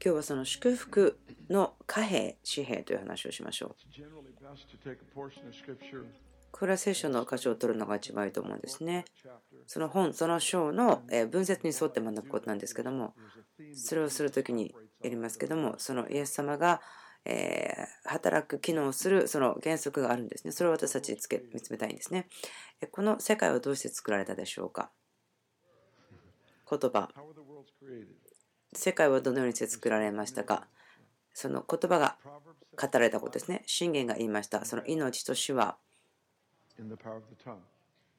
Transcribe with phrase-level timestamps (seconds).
[0.00, 1.18] 日はその祝福
[1.50, 3.76] の貨幣、紙幣という話をしましょう。
[6.50, 9.04] これは聖書の箇所を取るのが一番いいと思うんですね。
[9.66, 13.14] その本、その章の文節に沿って学ぶことなんですけども、
[13.74, 16.80] それをするときにやりますけども、そのイエス様が
[18.04, 20.52] 働く、機能するその原則があるんですね。
[20.52, 22.28] それを私たちにつけ見つめたいんですね。
[22.90, 24.90] この世界はどうして作られたでしょうか？
[26.70, 27.10] 言葉。
[28.72, 30.66] 世界はどのようにして作られましたか？
[31.34, 32.16] その言葉が
[32.76, 33.62] 語られたことですね。
[33.66, 34.64] 信玄が言いました。
[34.64, 35.76] その命と死は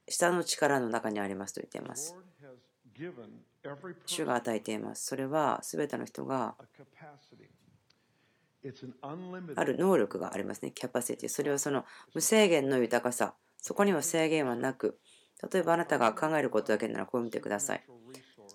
[0.08, 2.16] 下の力の中にありますと言っています。
[4.06, 5.06] 主が与えています。
[5.06, 6.56] それは全ての人が
[9.56, 10.72] ある能力がありますね。
[10.72, 11.30] キャパシティ。
[11.30, 13.36] それはその無制限の豊かさ。
[13.62, 14.98] そこには制限はなく、
[15.52, 17.84] 例えばあなたが考えることだけならこう見てください。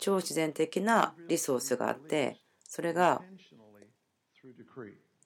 [0.04, 2.36] 超自然的なリソースがあって、
[2.68, 3.22] それが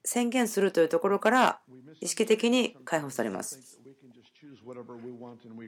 [0.04, 1.60] 宣言するというところから
[2.00, 3.80] 意識的に解放されます。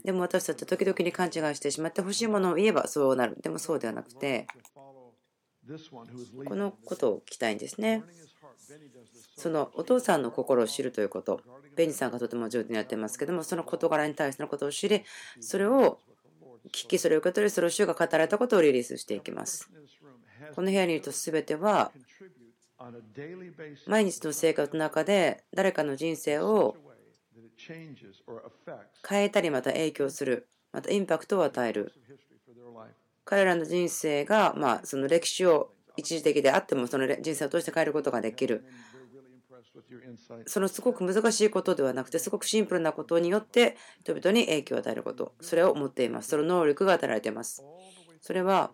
[0.05, 3.37] でも私たちは時々に勘違いしてしまって欲しいものを言えばそうなる。
[3.43, 4.47] でもそうではなくて、
[6.47, 8.05] このことを聞きたいんですね。
[9.37, 11.41] そのお父さんの心を知るということ、
[11.75, 15.03] ベニさんがとても上手にやってますけども、その事柄に対してのことを知り、
[15.41, 15.99] それを
[16.69, 19.71] 聞き、それを受け取り、それを主が語られたことをリリースしていきます。
[20.55, 21.93] この部屋にいると全ては、
[23.87, 26.77] 毎日の生活の中で誰かの人生を
[29.07, 31.93] 変えたりまた影響する、またインパクトを与える。
[33.25, 38.65] 彼らの人生が、まあ、その歴史を一時的であってもその人生を通して変えることができる。
[40.47, 46.29] そのすごく難しいことではなくてすごくシンプルなことによって人々に影響を与えることそれを持っています。
[46.29, 47.65] その能力が与えられています
[48.21, 48.73] それは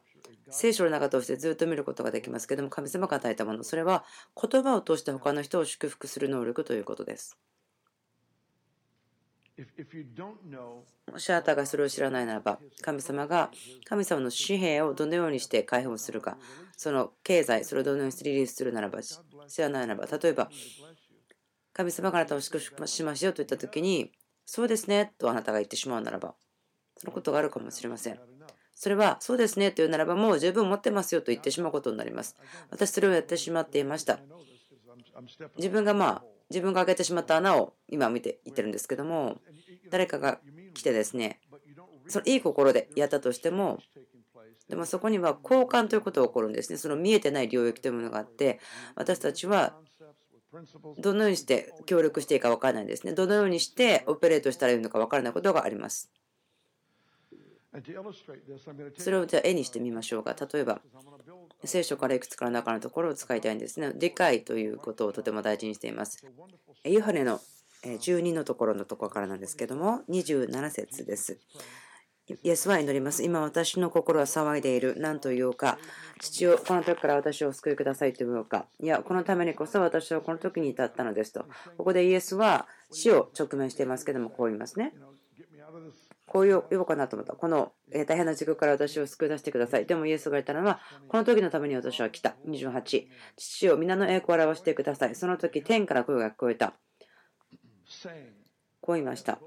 [0.50, 4.04] 聖書の中としてずっと見ることができますけども神様が与えたものそれは
[4.40, 7.36] 言葉を通して他の人を祝福する能力ということです。
[11.10, 13.50] もしあなたがそれを知らないならば、神様が
[13.84, 16.36] 神様の紙幣をどのようにして解放するか、
[16.76, 19.16] その経済、それをどのようにしてリリースするならば、知
[19.62, 20.50] らないならば、例えば、
[21.76, 24.10] 神様があなたを祝福しましょうと言ったときに、
[24.46, 26.34] そうですねとあなたが言ってしまうならば、
[26.96, 28.18] そのことがあるかもしれません。
[28.74, 32.34] それは、そうですねというならば、もう十分持ってますよと言ってしまうことになります。
[32.70, 34.20] 私、それをやってしまっていました。
[35.58, 39.38] 自分がまあ、自分が開けてしまった穴を今見ていってるんですけども
[39.90, 40.38] 誰かが
[40.74, 41.40] 来てですね
[42.06, 43.78] そのいい心でやったとしても
[44.68, 48.60] でもそこには交換ということが起こるんですねその見えてない領域というものがあって
[48.94, 49.74] 私たちは
[50.98, 56.10] どのようにして協力していいか分からないんですねどのようにしてオペレートしたらいいのか分からないことがあります
[58.98, 60.80] それをじゃあ絵にしてみましょうか例えば
[61.64, 63.92] 聖書からいくつかの中のところを使いたいんですね。
[63.96, 66.24] 理解ということをとても大事にしています。
[66.84, 67.40] ヨハネの
[67.82, 71.38] 12のところのところからなんですけども、27節です。
[72.28, 73.22] イエスは祈ります。
[73.22, 74.96] 今私の心は騒いでいる。
[74.98, 75.78] 何と言おうか。
[76.20, 78.66] 父をこの時から私をお救いくださいと言おうか。
[78.80, 81.46] いや、このためにこそ私はこの時に至ったのですと。
[81.76, 84.92] ここでイエスは死を直面していますけども、こう言いますね。
[86.26, 87.34] こういう呼ぼうかなと思った。
[87.34, 89.86] この大変な地獄から私を救い出してください。
[89.86, 92.34] でもイエスが言ったのは、この時のために私は来た。
[92.48, 93.06] 28。
[93.36, 95.14] 父を皆の栄光を表してください。
[95.14, 96.74] その時天から声が聞こえた。
[98.80, 99.38] こう言いました。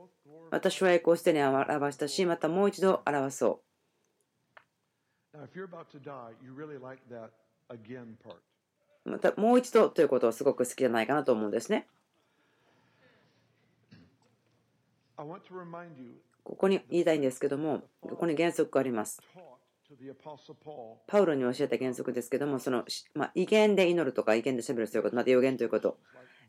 [0.52, 3.62] 私は栄光をすでに表したし、またもう一度表そ
[9.06, 9.10] う。
[9.10, 11.88] またもう一度ということをすごく好きじゃないかなと思うんですね。
[16.44, 19.22] ここに言いたいんですけども、ここに原則があります。
[21.08, 22.86] パウロに教えた原則ですけども、その、
[23.16, 25.98] まあ、威厳で祈るとか、威厳でしゃべるということ、また予言ということ、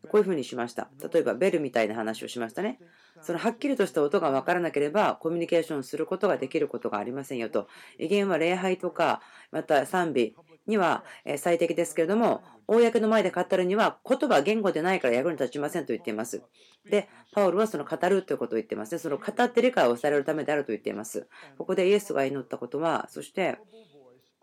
[0.08, 0.90] こういうふうにしました。
[1.12, 2.78] 例えば、ベルみたいな話をしましたね。
[3.22, 7.68] そのはっきりとした音が分からなければ、コミュニケーションすることができることがありませんよと。
[7.98, 10.34] 威厳は礼拝とか、また賛美
[10.66, 11.04] には
[11.36, 16.42] 最適ですけれども、公の前で語るには言葉、言語でないから役に立ちませんと言っています。
[16.88, 18.98] で、パウルはその語るということを言ってますね。
[18.98, 21.26] その語って理解をされるためであると言っています。
[21.58, 23.58] ここでイエスが祈ったことは、そして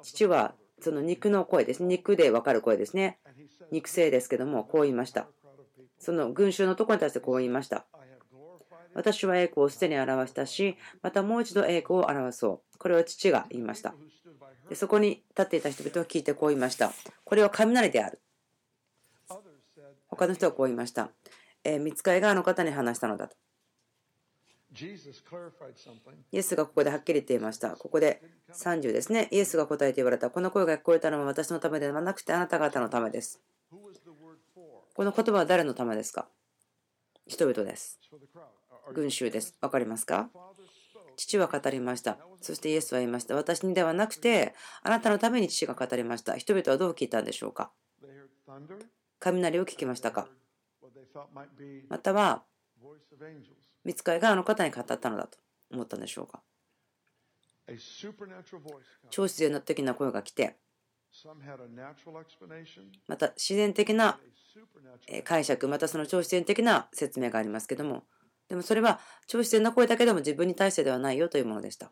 [0.02, 1.88] 父はその肉の声ですね。
[1.88, 3.20] 肉で分かる声ですね。
[3.72, 5.28] 肉声ですけども、こう言いました。
[6.00, 7.86] その群衆のところに対してこう言いました。
[8.94, 12.78] 私は栄光をすでに表したし、またもう一度栄光を表そう。
[12.78, 13.96] これは父が言いました。
[14.70, 16.92] でそこに立っていた人々は聞いてこう言いました。
[17.24, 18.20] これは雷である。
[20.08, 21.10] 他の人はこう言いました。
[21.64, 23.36] えー、見つかりがあの方に話したのだと。
[26.32, 27.72] イエスがここではっきり言っていました。
[27.72, 28.22] ここで
[28.52, 29.28] 30ですね。
[29.32, 30.30] イエスが答えて言われた。
[30.30, 33.42] この声が聞こえたのは私のためではなくてあなた方のためです。
[33.72, 36.28] この言葉は誰のためですか？
[37.28, 38.00] 人々です。
[38.94, 39.58] 群衆です。
[39.62, 40.30] わかりますか？
[41.18, 42.18] 父は語りました。
[42.42, 43.36] そしてイエスは言いました。
[43.36, 46.38] 私にではなくて、あなたのために父が語りました。
[46.38, 47.72] 人々はどう聞いたんでしょうか？
[49.20, 50.30] 雷を聞きましたか？
[51.90, 52.44] または、
[53.84, 55.40] 見つかりがあの方に語ったのだと
[55.72, 56.42] 思ったんでしょうか？
[59.10, 60.56] 超自然的な声が来て、
[63.08, 64.20] また自然的な
[65.24, 68.04] 解釈、またその超自然的な説明がありますけども、
[68.50, 71.92] でもそれは超自然な声だけでも自分に対してではないよというものでした。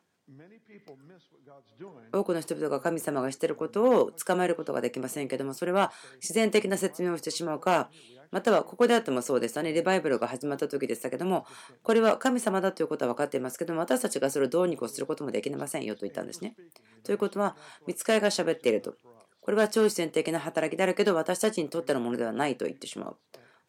[2.11, 7.89] 多くの人々が神様がしていることを捕まえることができませんけども、それは自然的な説明をしてしまうか、
[8.31, 11.45] またはここであってもそうでしたね、リバイバルが始まった時でしたけども、
[11.83, 16.55] これは神様だということは分かっていますけども、私たちがそれをどうにかすることもできませんよと言ったんですね。
[17.03, 17.55] ということは、
[17.85, 18.95] 見つかりが喋っていると。
[19.41, 23.17] これは超自然的な働きであるけど、私たちにとってのものではないと言ってしまう。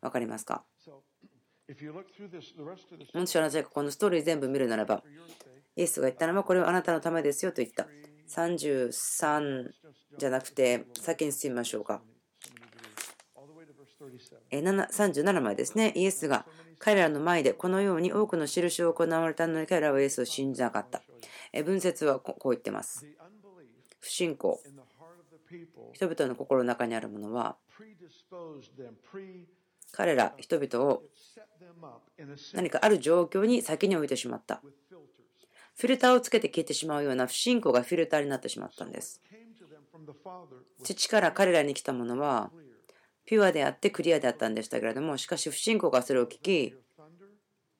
[0.00, 0.64] 分かりますか？
[3.14, 5.02] もしあなたがこのストーリー全部見るならば、
[5.74, 7.88] イエスが言ったのはこれはあなたのためですよと言った。
[8.28, 9.70] 33
[10.18, 12.02] じゃなくて先に進みましょうか。
[14.00, 15.92] 37枚ですね。
[15.96, 16.46] イエスが
[16.78, 21.02] 彼らの前でこのように多くの印を行われたのに彼らはイエスを信じなかった。
[21.64, 23.06] 文節はこう言ってます。
[23.98, 24.60] 不信仰。
[25.94, 27.56] 人々の心の中にあるものは
[29.92, 31.02] 彼ら人々を
[32.54, 34.62] 何かある状況に先に置いてしまった。
[35.76, 39.20] フィルターをつけて消えてしまうような不信仰がフィルターになってしまったんです。
[40.82, 42.50] 父から彼らに来たものは
[43.26, 46.74] ピュアであってクリアであったんでしたけれども、しかし不信仰がそれを聞き、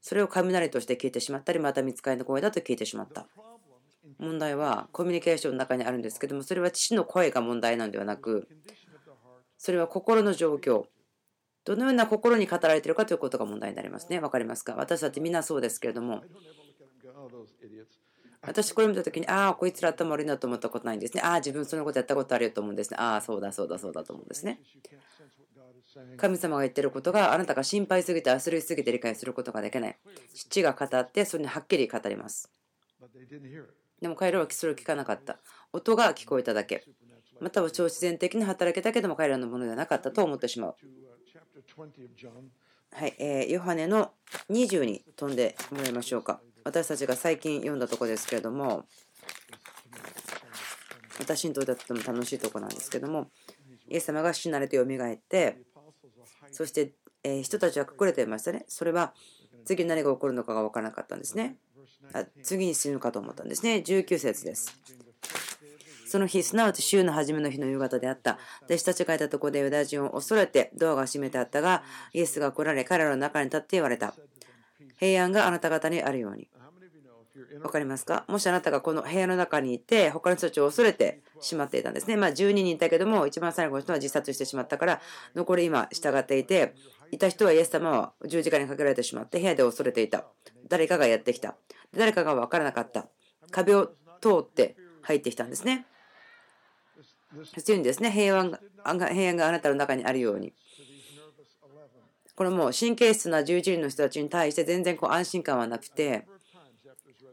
[0.00, 3.26] それを雷として聞いてしまったり、また見つかりの声だと聞いてしまった。
[4.18, 8.48] 問題はコミュニケーションの中にあるんですけども、それは父の声が問題なのではなく、
[9.56, 10.84] それは心の状況、
[11.66, 14.20] どのような心に語られているかということが問題になりますね。
[14.20, 14.74] わかりますか？
[14.76, 16.22] 私たちみんなそうですけれども、
[18.40, 21.22] 私これ見た時に、ああ、こいつら頭悪いなと思ったことないんですね。
[21.22, 22.96] ああ、自分そのことやったことあるよと思うんですね。
[23.00, 24.60] ああ、そうだそうだそうだと思うんですね。
[26.16, 29.96] 神様が言ってることがあなたが心配すぎて焦りすぎて理解することができない。
[30.34, 32.50] 父が語ってそれにはっきり語ります。
[34.00, 35.38] でも彼らはそれを聞かなかった。
[35.72, 36.84] 音が聞こえただけ。
[37.40, 40.76] または超自然的な働きだけでも彼らのものではなかったと思ってしまう。
[42.92, 44.12] はい、えー、ヨハネの
[44.50, 46.40] 20に飛んでもらいましょうか。
[46.64, 48.86] 私たちが最近読んだとこですけれども、
[51.18, 53.30] 私にとってはとても楽しいとこなんですけども、
[53.88, 55.58] イエス様が死なれてよみがえって、
[56.50, 56.92] そして、
[57.22, 58.64] え人たちは隠れていましたね。
[58.68, 59.14] それは
[59.64, 61.56] 次何が起こるのかが分からなかったんですね。
[62.12, 63.82] あ次に死ぬかと思ったんですね。
[63.84, 64.78] 19節です。
[66.06, 68.38] その日、すなわち週の初めの日の夕方であった。
[68.64, 71.82] 弟子たちがいたとこでユダヤ人を恐れてドアが閉めてあったが、
[72.12, 74.14] イエスが来られ、彼らの中に立って言われた。
[74.98, 76.48] 平安があなた方にあるように。
[77.62, 78.24] わかりますか？
[78.28, 82.16] もしあなたがこの部屋の中にいて、他の人たちを恐れてしまっていたんですね。
[82.16, 85.00] まあ12人いたけども、一番最後の人は自殺してしまったから、
[85.34, 86.74] 残り今従っていて、
[87.10, 90.24] いた人はイエス様は十字架にかけられてしまって部屋で恐れていた。
[90.68, 91.56] 誰かがやってきた。
[91.94, 93.06] 誰かが分からなかった。
[93.50, 93.88] 壁を
[94.20, 95.84] 通って入ってきたんですね。
[97.32, 98.58] そういうにですね、平安が
[99.08, 100.52] 平安があなたの中にあるように。
[102.34, 106.26] これも神経質な11人の人たちに対して全然こう安心感はなくて、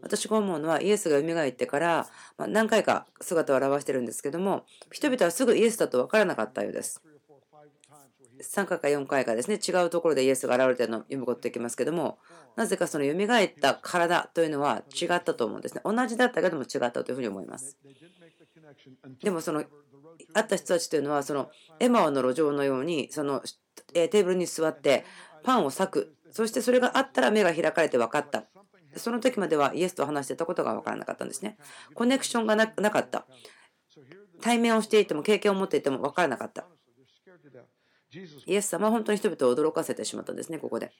[0.01, 2.07] 私が思うのはイエスが蘇ってから
[2.37, 7.01] 何回か姿を現してるんですけども人々はすぐイエスだと分からなかったようです。
[8.41, 9.57] 3回か4回かですね。
[9.65, 12.17] 違うところでイエスが現れてるのを読むことできますけども
[12.57, 15.81] なぜかその蘇った体というのは違ったと思うんですね。
[15.85, 17.77] 同じだったけども違ったというふうに思います。
[19.21, 19.63] でもその
[20.33, 21.49] 会った人たちというのはその
[21.79, 23.41] エマオの路上のようにその
[23.93, 25.05] テーブルに座って
[25.43, 28.45] パンを裂くそしてそれがあったら目が開かれて分かった
[28.95, 31.57] その時まではイエスと話してたことが分からなかったんですね。
[31.93, 33.25] コネクションがなかった。
[34.41, 36.65] 対面をしていても経験を持っていても分からなかった。
[38.45, 40.91] イエス様は本当に人々を驚かせてしまったんですね、ここで。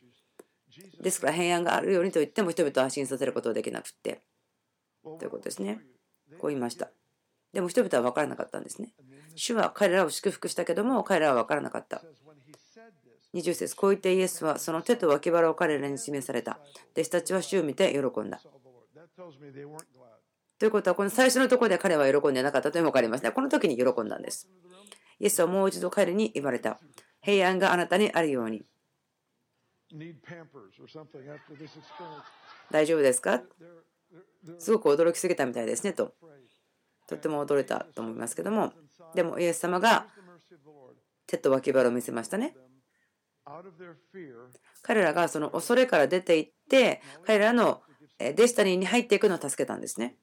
[1.02, 4.22] ですから平安があるようにと言っても人々を安心させることができなくって。
[5.04, 5.82] ということですね。
[6.40, 6.90] こう言いました。
[7.54, 8.92] でも人々は分からなかったんですね。
[9.36, 12.02] 主は彼らを祝福したけども彼らは分からなかった。
[13.34, 16.60] 20節こう言ってイエスはその手と脇腹を彼らに示された。
[16.92, 18.42] 弟子たちは主を見て喜んだ。
[20.60, 23.32] ということは、この最初のところで彼は喜んでなかったというのも分かりますね。
[23.32, 24.50] この時に喜んだんです。
[25.20, 26.80] イエスはもう一度彼に言われた。
[27.22, 28.64] 平安があなたにあるように。
[32.72, 33.42] 大丈夫ですか？
[34.58, 36.14] すごく驚きすぎたみたいですねと。
[37.08, 38.74] とても驚いたと思いますけども、
[39.14, 40.08] でもイエス様が
[41.28, 42.56] 手と脇腹を見せましたね。
[44.82, 47.82] 彼らがその恐れから出ていって、彼らの
[48.20, 50.18] デスタニーに入っていくのを助けたんですね。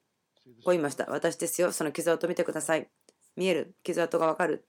[0.45, 1.07] こう言いました。
[1.07, 2.91] 私ですよ、その傷跡見てください。
[3.37, 4.67] 見える、傷跡がわかる。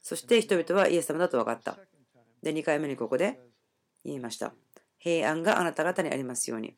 [0.00, 1.78] そして人々はイエス様だと分かった。
[2.42, 3.40] で、2回目にここで
[4.04, 4.54] 言いました。
[4.98, 6.74] 平安があなた方にありますように。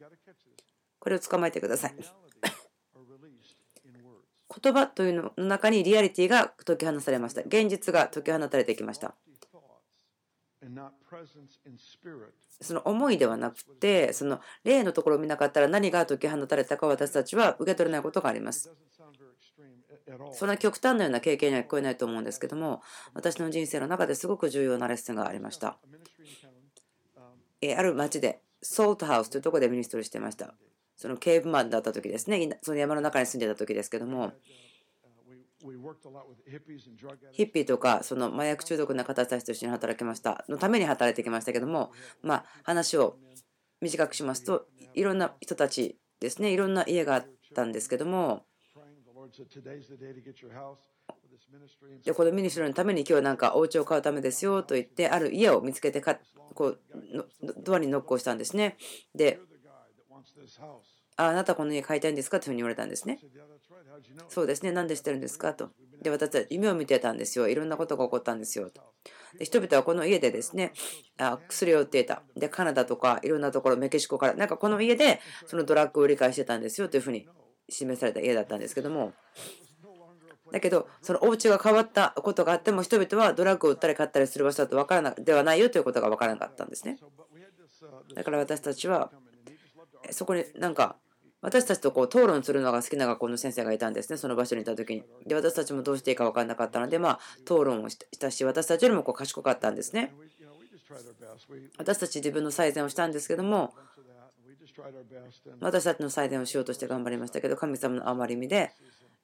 [0.98, 1.96] これを捕まえてください。
[4.62, 7.42] 言葉というのの中にリアリティが解き放されました。
[7.42, 9.14] 現実が解き放たれてきました。
[12.60, 18.72] その思いではなくて、その例のところを見なかったら何が解き放たれたか私たちは受け取れないことがあります。
[20.32, 22.82] そんな極端なような経験には聞こえないと思うんですけども、
[23.14, 25.78] 私の人生の中ですごく重要なレッスンがありました。
[27.76, 30.54] ある町で、ソルトハウスというところでミニストリーしていました。
[30.96, 34.32] そのケーブマンだった時ですね、その山の中に住んでた時ですけども、
[37.32, 40.44] ヒッピーとかその麻薬中毒な方たちと一緒に働きました。
[40.48, 41.90] のために働いてきましたけども、
[42.22, 43.16] まあ、話を
[43.80, 46.52] 短くしますといろんな人たちですね。
[46.52, 48.44] いろんな家があったんですけども。
[52.04, 56.18] でこのミニストリーのために今日なんかお家を買うためですよと言ってある家を見つけてか
[56.54, 56.80] こう
[57.62, 58.76] ドアにノックをしたんですね。
[59.14, 59.40] で
[61.16, 63.20] あなたこの家買いたいんですかというふうに言われたんですね。
[64.28, 65.70] そうですね、なんで知ってるんですかと。
[66.02, 67.48] で、私は夢を見てたんですよ。
[67.48, 68.82] いろんなことが起こったんですよと。
[69.38, 70.72] で、人々はこの家でですね、
[71.18, 72.22] あ薬を売っていた。
[72.36, 77.28] で、カナダとかいろんなところ、メキシコから、なんかこの家でそのドラッグを売り買いしてたんですよというふうに
[77.68, 79.12] 示された家だったんですけども。
[80.52, 86.98] だけど、そのお家が変わったことがあっても、人々はドラッグを売ったり買ったりする場所だと分からなではないよということが分からなかったんですね。
[88.14, 89.10] だから私たちは、
[90.10, 90.96] そこになんか
[91.44, 95.04] 私たちとこう討論するのが好きな学校の先生がいたんですね、その場所にいた時に。
[95.26, 100.14] で、私たちもどうしていいか分からなかったので、まあ、討論をしたし、私たちよりもこう賢かったんですね。
[101.76, 103.74] 私たち自分の最善をしたんですけども、
[105.60, 108.72] 私たちの最善をしようとして頑張りましたけど、神様のあまり意味で、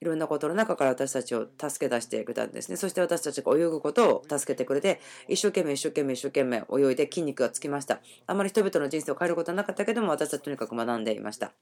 [0.00, 2.76] いろんなことの中から私たちを助け出してくれたんですね。
[2.76, 8.00] そして私たちが泳ぐことを助けてくれて、一生懸命一生懸命一生懸命泳いで筋肉がつきました。
[8.26, 11.52] あまり人々の人生を変えることはなかったけども、私たちとにかく学んでいました。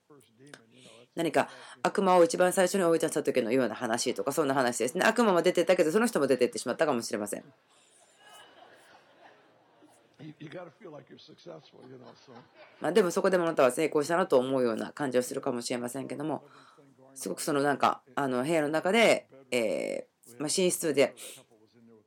[1.19, 1.49] 何か
[1.83, 7.45] 悪魔を一番最初に追い出した時のような話とかそんな話ですね悪魔も出てたけどその人も出てってしまったかもしれません
[12.81, 16.45] まあでもそこでもあなたは成功したなと思うような感じをするかもしれませんけども
[17.19, 20.07] すごくそのなんかあの部屋の中で、え
[20.39, 21.17] ま寝室で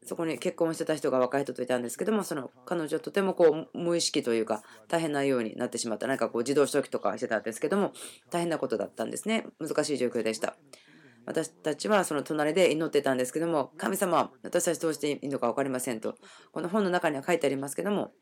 [0.06, 6.08] そこに結婚してた人が若い人といたんですけどもその彼女はとてもこう無意識というか大変なようになってしまった。
[6.08, 7.92] 何かこう自動書記とかしてたんですけども
[8.30, 9.46] 大変なことだったんですね。
[9.60, 10.56] 難しい状況でした。
[11.26, 16.16] 私たちはその隣で祈ってたんですけども神様私たちどうしていいのか分かりませんと。
[16.54, 18.14] この本の中には書いてありますけども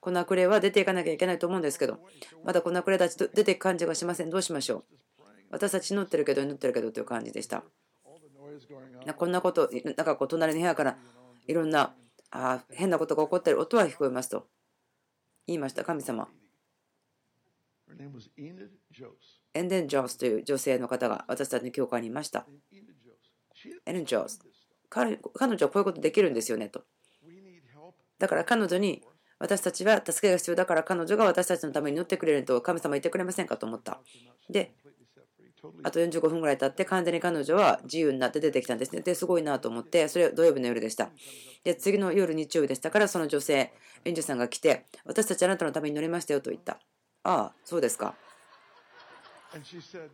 [0.00, 1.98] この悪霊は出ていかなきゃいけないと思うんですけど
[2.42, 4.30] まだこの悪霊たち出ていく感じがしません。
[4.30, 5.07] どうしましょう。
[5.50, 7.64] 私たち祈ってるけど祈ってるけどという感じでした。
[9.16, 10.96] こんなことなんかこう隣の部屋から
[11.46, 11.94] いろんな
[12.30, 14.46] あ変なことが起こっている音は聞こえますと
[15.46, 15.84] 言いました。
[15.84, 16.28] 神様。
[19.54, 22.46] エンデン・ジョースという女性の方が私たちの教会にいました。
[23.86, 24.40] エレン・ジョース
[24.90, 26.84] 彼彼女はこういうことできるんですよねと。
[28.18, 29.02] だから彼女に
[29.38, 34.00] 私たちは助けが必要だから彼女が私たちのために祈ってくれると神様言ってくれませんかと思った。
[34.50, 34.74] で
[35.82, 39.00] あと45分ぐらい経って完全に彼女は自由になって出てきたんですね。
[39.00, 41.10] ですごいなと思ってそれ土曜日の夜でした。
[41.64, 43.72] で次の夜日曜日でしたからその女性
[44.04, 46.78] 園児さんが来て私たちあなたのために乗りましたよと言った。
[47.24, 48.14] ああそうですか。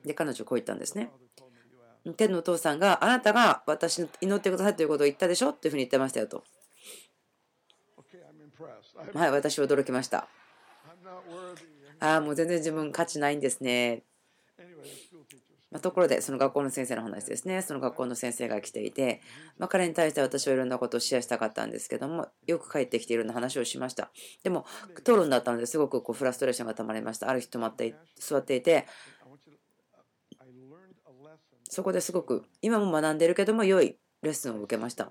[0.04, 1.10] で彼女こう言ったんですね。
[2.16, 6.44] 天のお父さんがあなたが私に祈ってくださいということを言ったでしょというふうに言ってましたよと。
[9.14, 10.28] はい私は驚きました。
[12.00, 14.02] ああもう全然自分価値ないんですね。
[15.75, 17.61] まところでその学校の先生の話ですね。
[17.61, 19.21] その学校の先生が来ていて、
[19.59, 24.12] まあ、彼に対して私はいろんなことをシェアしたかったんですけどもよく帰ってきていろんな話をしました。
[24.45, 24.64] でも
[25.00, 27.28] 討論だったのですごくこうフラストレーションがたまりました。
[27.28, 28.87] ある日止まって座っていて
[31.69, 35.11] そこですごく今も学んでいるけども良いレッスンを受けました。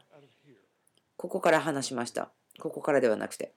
[1.17, 2.32] ここから話しました。
[2.60, 3.53] ここからではなくて。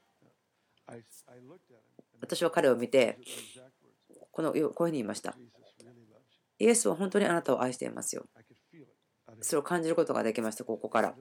[2.20, 3.18] 私は彼を見て
[4.32, 5.36] このこういうふうに言いました
[6.58, 8.26] イエスは本当にあなたを愛していますよ。
[9.40, 11.14] それを感じることができました、ここから。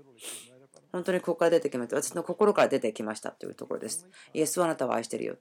[0.92, 2.02] 本当にここから出てきました。
[2.02, 4.08] 私の心から出てきましたというところです。
[4.34, 5.38] イエスはあなたを愛しているよ。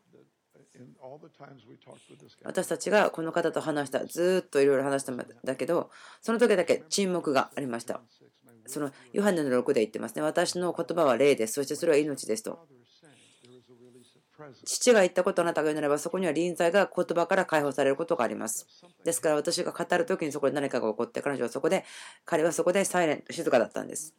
[2.42, 8.00] 私たちがこの方と話した、ずっといろいろ話したんだけど、その時だけ沈黙がありました。
[8.66, 10.22] そのヨハネの6で言ってますね。
[10.22, 11.54] 私の言葉は霊です。
[11.54, 12.66] そしてそれは命ですと。
[14.64, 18.66] 父が言ったことあなたが言うならば、そこには臨在が言葉から解放されることがあります。
[19.04, 21.84] ですから私が語るときにそこで何かが起こって、彼女はそこで、
[22.24, 24.14] 彼はそこでサイレント、静かだったんです。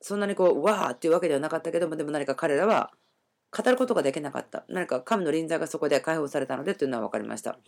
[0.00, 2.90] そんなにこう、わーっていうわけではなかったけども、でも何か彼らは
[3.56, 4.64] 語ることができなかった。
[4.68, 7.58] 何か神の臨在がそこで解放されたのでというのは分かりました。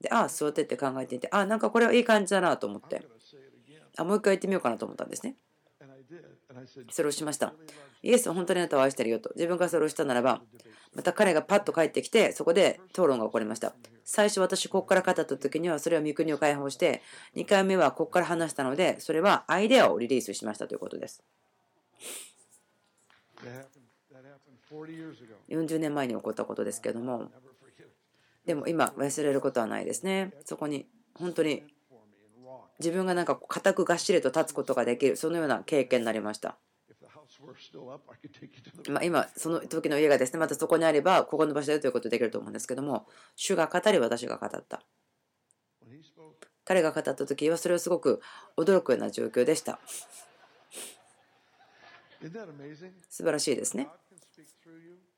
[0.00, 3.02] で、ああ、座ってって考えていて、ああ、なんかこれはいい感じだなと思って、
[3.96, 5.36] あもう一回言ってみようかなと思ったんですね。
[6.90, 7.54] それをしました。
[8.02, 9.30] イエスは本当にあなたを愛してるよと。
[9.34, 10.42] 自分がそれをしたならば、
[10.94, 13.74] また彼がパッと帰ってきて、そこで討論が起こりました。
[14.04, 17.02] 最初私、ここから語った時には、それは御国を解放して、
[17.34, 21.22] 2回目はここから話したので、それはアイデアをリリースしましたということです。
[25.48, 27.30] 40年前に起こったことですけども、
[28.46, 30.32] でも今、忘れることはないですね。
[30.44, 31.64] そこに本当に
[32.78, 36.56] 自分がなんか固くがっしりと立つことができる、そのような経験になりました。
[38.88, 44.82] まあ、今、その時の家がですね、またそこにあれば、ここの場所だよということできると思うんですけども、主が語り、私が語った。
[46.64, 48.20] 彼が語った時は、それはすごく
[48.56, 49.78] 驚くような状況でした。
[53.08, 53.88] 素晴らしいですね。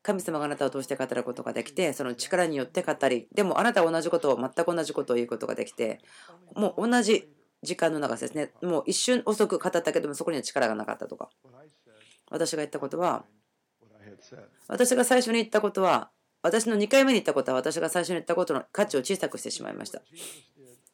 [0.03, 5.99] 神様があなたを通して語ることができて、その力によって語り、でもあなたは同じことを、全く同じことを言うことができて、
[6.55, 7.29] もう同じ
[7.63, 8.51] 時間の長さですね。
[8.61, 11.29] もう一瞬遅く語ったけども、そこには力がなかったとか。
[12.29, 13.25] 私が言ったことは、
[14.67, 16.11] 私が最初に言ったことは、
[16.41, 20.01] 私の2回目に言ったことは、私が最初に言ったことの価値を小さくしてしまいました。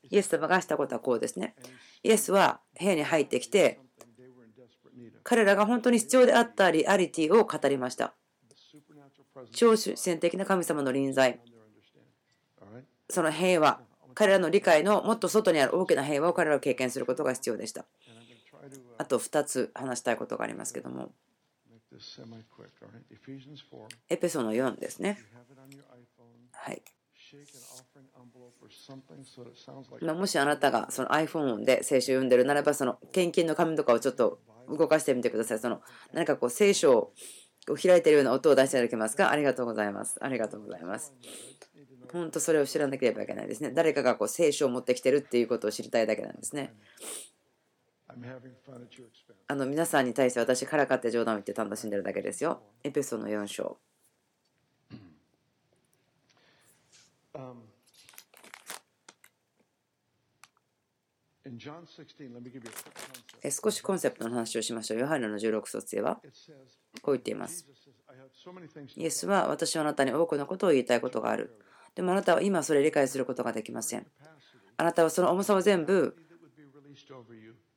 [0.10, 1.55] イエス様がしたことはこうですね。
[2.03, 3.79] イエスは部屋に入ってきて、
[5.24, 8.13] 彼らが本当に必要であったリアリティを語りました。
[9.51, 11.41] 超自然的な神様の臨在、
[13.10, 13.82] その平和、
[14.15, 17.86] 彼らの理解のもっと外にある大きな平和を彼らは経験することが必要でした。
[18.97, 21.12] あと2つ話したいことがありますけども。
[24.10, 25.19] エペソの4ですね。
[26.52, 26.82] はい。
[30.02, 35.60] もしあなたがその iPhone で聖書を読んでるならば、その献金の紙とかをちょっと動かしてみてください。
[35.60, 35.82] その
[36.13, 37.13] 何かこう聖書を
[37.82, 39.30] 開いてるような音を出していただけますか？
[39.30, 40.17] ありがとうございます。
[40.21, 41.13] ありがとうございます。
[42.13, 43.71] 本当それを知らなければいけないですね。
[43.71, 46.73] 誰かがこう聖書を持ってきてるっていうことを知りたいだけなんですね。
[49.47, 52.62] あの皆さんに対して私からかって冗談を言って楽しんでるだけですよ。
[52.84, 53.78] エペソの4章。
[63.49, 64.99] 少しコンセプトの話をしましょう。
[64.99, 66.21] ヨハネの16卒では
[67.02, 67.67] こう言っています。
[68.95, 71.60] イエスは私はあなたに多くのことを言いたいことがある。
[71.95, 74.06] でもあなたは今それ理解することができません。
[74.77, 76.15] あなたはその重さを全部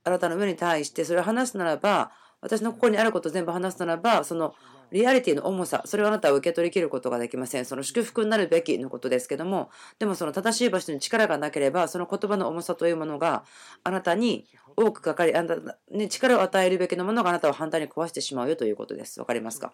[0.04, 4.54] あなたの上に対してそれを話すならば私の心にあることを全部話すならばその
[4.92, 7.64] リアリティの重さそれをあなたは受け取りきることができません。
[7.64, 13.44] その祝福になるべきのことですけどもでもその正しい場所に力がなければその言葉の重さというものが
[13.82, 19.18] あなたに多くかかりあなたに力を与えるべきのものがあなたを反対に壊してしまうよということです。
[19.18, 19.72] 分かりますか？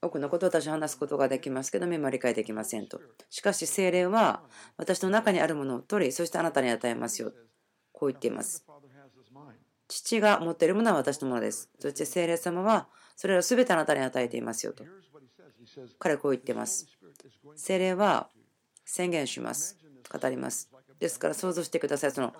[0.00, 3.00] 多くのことを私は話すことができますけど今理解できませんと。
[3.30, 4.42] しかし精霊は
[4.76, 7.32] 私の中にあるものを取り、そしてあなたに与えますよ。
[7.92, 8.64] こう言っています。
[9.88, 11.70] 父が持っているものは私のものです。
[11.80, 14.84] そして精霊様はそれらを全てあなたに与えていますよと。
[15.98, 16.86] 彼はこう言っています。
[17.56, 18.28] 精霊は
[18.84, 19.76] 宣言します。
[20.08, 20.70] 語ります。
[21.00, 22.12] ですから想像してください。
[22.12, 22.32] その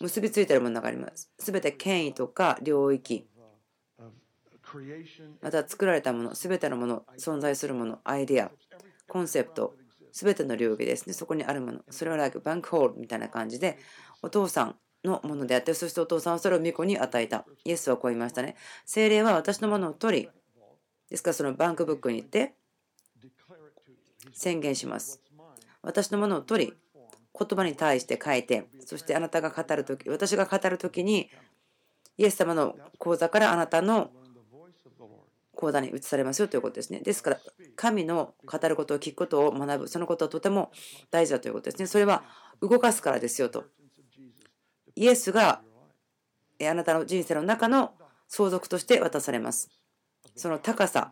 [0.00, 1.30] 結びついているものがあります。
[1.38, 3.26] 全て権威とか領域。
[5.40, 8.50] また作られたもの、すべてのもの、存在するもの、アイデア、
[9.08, 9.74] コンセプト、
[10.12, 13.78] すべての領域ですね、そこにあるもの、それは like バンクホールみたいな感じで、
[14.22, 17.44] お父さんのものであって、そしてお父さんはそれを巫女に与えた。
[17.64, 18.56] イエスはこう言いましたね。
[18.84, 20.28] 精霊は私のものを取り、
[21.10, 22.54] ですからそのバンクブックに行って、
[24.32, 25.20] 宣言します。
[25.82, 26.74] 私のものを取り、
[27.38, 31.30] 言葉に対して書いて、そしてあなたが語るとき、私が語るときに、
[32.16, 34.10] イエス様の講座からあなたの
[35.56, 37.00] 講座に移されますよということですね。
[37.00, 37.40] ですから、
[37.74, 40.70] 神の語ることを聞くことを学ぶ、そのことはとても
[41.10, 41.86] 大事だということですね。
[41.86, 42.24] それは
[42.60, 43.64] 動かすからですよと。
[44.94, 45.62] イエスが
[46.60, 47.94] あなたの人生の中の
[48.28, 49.70] 相続として渡されます。
[50.36, 51.10] その高さ、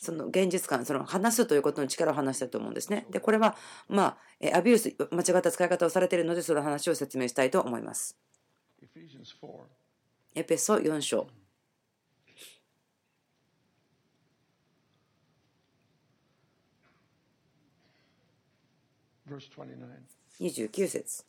[0.00, 3.06] その現実感、その話すということの力を話したと思うんですね。
[3.10, 3.56] で、これは、
[3.88, 4.18] ま
[4.52, 8.16] あ、アビュース、間違った使い方をされているので、その話を説明したいと思います。
[10.34, 11.41] エペソ4章。
[20.40, 21.24] 29節。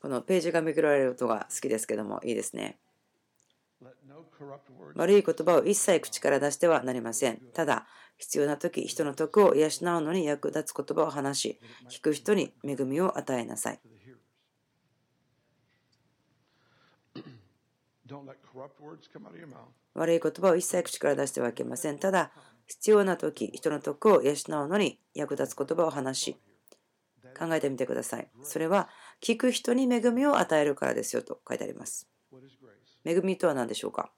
[0.00, 2.78] このページがめくられる音が好きですけどもいいですね。
[4.94, 7.40] 悪い言葉を一切口から出してはなりません。
[7.52, 7.86] ただ、
[8.18, 13.80] 必要な時、人の徳を養うのに役立つ言葉を話し、聞く人に恵みを与えなさい。
[19.94, 21.98] 悪い言葉を一切口から出してはいけません。
[21.98, 22.32] ただ、
[22.66, 24.34] 必要な時、人の徳を養う
[24.68, 26.36] のに役立つ言葉を話し、
[27.38, 28.28] 考えてみてください。
[28.42, 28.88] それは、
[29.20, 32.08] 聞く人に恵みを与えるからですよと書いてあります。
[33.04, 34.12] 恵みとは何でしょうか？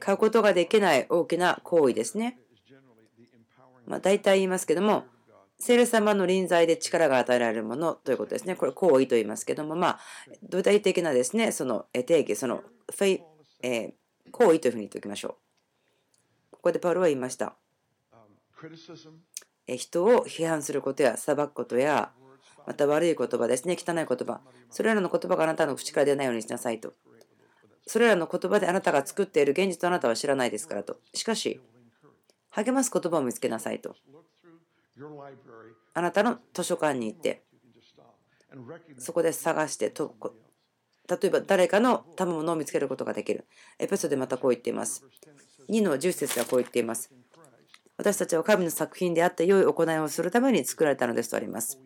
[0.00, 2.38] 買うことができない大きな行為ですね。
[3.86, 5.04] まあ、大体言いますけども、
[5.64, 8.56] 聖霊様の臨在で力が与えられるものということですね。
[8.56, 10.00] これ、行為と言いますけども、まあ、
[10.50, 13.22] 具体的なですね、その定義、そのフェイ、
[13.62, 13.92] えー、
[14.32, 16.56] 行為というふうに言っておきましょう。
[16.56, 17.54] ここでパウロは言いました。
[19.76, 22.10] 人を批判することや裁くことや、
[22.66, 24.40] また悪い言葉ですね、汚い言葉。
[24.68, 26.94] それらの言葉があなたの口から出ないようにしなさいと。
[27.86, 30.96] それらの言葉であなたが作っている現実をあなたは知らないですからと。
[31.14, 31.60] しかし、
[32.50, 33.94] 励ます言葉を見つけなさいと。
[35.94, 37.42] あなたの図書館に行って、
[38.98, 40.14] そこで探してと、
[41.08, 43.46] 例えば誰かの賜物を見つけることができる。
[43.78, 45.04] エペソでまたこう言っています。
[45.70, 47.10] 2の10節はこう言っています。
[47.96, 51.78] 私たちは神の作品であって良い行いをするために作られたのですとあります。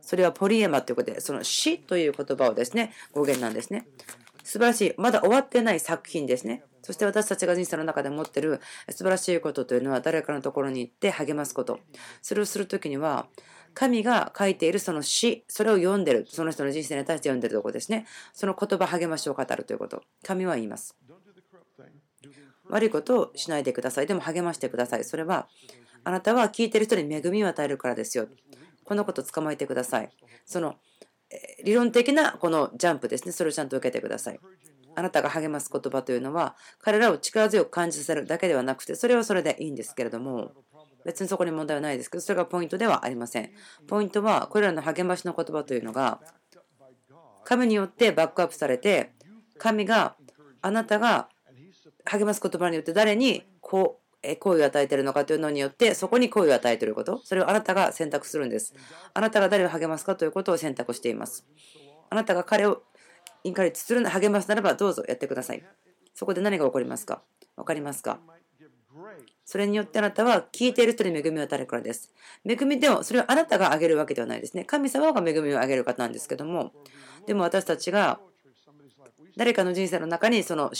[0.00, 3.86] それはポリエマということで、その死という言葉をですね、語源なんですね。
[4.42, 6.64] 素晴らしい、まだ終わってない作品ですね。
[6.88, 11.80] そして私たちが人生の中で持っている素晴らしいことというのは誰かのところに行って励ますこと。
[12.22, 13.28] それをするときには、
[13.74, 18.06] 神が書いているその詩、それを読んでる、その人の人生に対して読んでるところですね。
[18.32, 20.02] その言葉、励ましを語るということ。
[20.22, 20.96] 神は言います。
[22.70, 24.06] 悪いことをしないでください。
[24.06, 25.04] でも励ましてください。
[25.04, 25.46] それは、
[26.04, 28.28] あなたは聞いてる人に恵みを与えるからですよ。
[28.86, 30.10] このこと捕まえてください。
[30.46, 30.76] その
[31.62, 33.32] 理論的なこのジャンプですね。
[33.32, 34.40] それをちゃんと受けてください。
[34.94, 40.52] あなたが励ます言葉というのは、彼らを力強く感じさせるだけではなくて、それはそれでいいんですけれども、
[41.04, 43.50] 別にそこに問題はないですけど、それがポイントではありません。
[43.86, 46.20] ポイントは、これらの励ましの言葉というのが、
[47.44, 49.12] 神によってバックアップされて、
[49.58, 50.16] 神が
[50.60, 51.28] あなたが
[52.04, 57.20] 励ます言葉によって誰にこう好意を与えているのかというのによってそこに好意を与えていること。
[57.24, 58.74] それをあなたが選択するんです。
[59.14, 61.46] あなたが誰を励ますかということを選択しています。
[62.10, 62.82] あなたが彼を
[63.44, 65.62] インカレッジする励ますならばどうぞやってください
[66.14, 67.22] そこで何が起こりますか？
[67.56, 68.18] 分かりますか？
[69.44, 72.12] それによってあなたは聞いている人に恵みを与えるからです。
[72.44, 74.64] 恵みでもそれをあなたがあげるわけではないですね。
[74.64, 76.72] 神様が恵みをあげる方なんですけども、
[77.26, 78.18] でも私たちが
[79.36, 80.72] 誰かの人生の中にその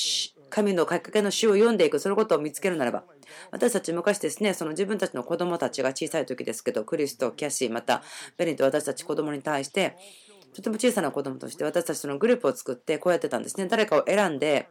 [0.50, 3.04] 神の書きかけの詩を読んでいく、そのことを見つけるならば、
[3.52, 8.02] 私たち昔ですね、その自分たちの子供たちが小さい時ですけど、クリスとキャシー、また
[8.36, 9.96] ベニと私たち子供に対して、
[10.54, 13.66] とても小さな子供として私たちそのグループを作ってこうやってたんですね。
[13.66, 14.68] 誰かを選んで、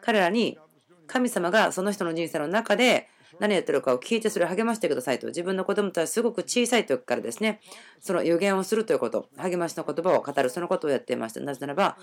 [0.00, 0.58] 彼らに
[1.06, 7.60] 神様がその人の人生の中で何やってるかを聞いてそれを励ましてくださいと自分の子供とはすごく小さい時からですね
[8.00, 11.96] その予言をするということ励ましの言葉を語るそのことをやっていましたなぜならば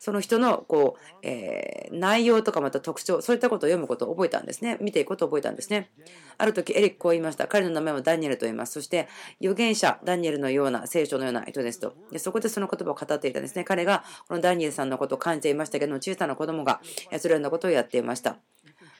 [0.00, 4.78] その人のこう、えー、内容とかまた特徴、そういったことを読むことを覚えたんですね。
[4.80, 5.90] 見ていくことを覚えたんですね。
[6.38, 7.46] ある時、エリックこう言いました。
[7.46, 8.72] 彼の名前はダニエルと言います。
[8.72, 9.08] そして、
[9.42, 11.92] 預言者、ダニエルのような聖書のような人ですと。
[12.10, 13.64] でそこでその言葉を語っていたんですね。
[13.64, 16.80] 彼がこのダニエルさんのことを感じていましたけども、小さな子供が
[17.18, 18.38] それらのことをやっていました。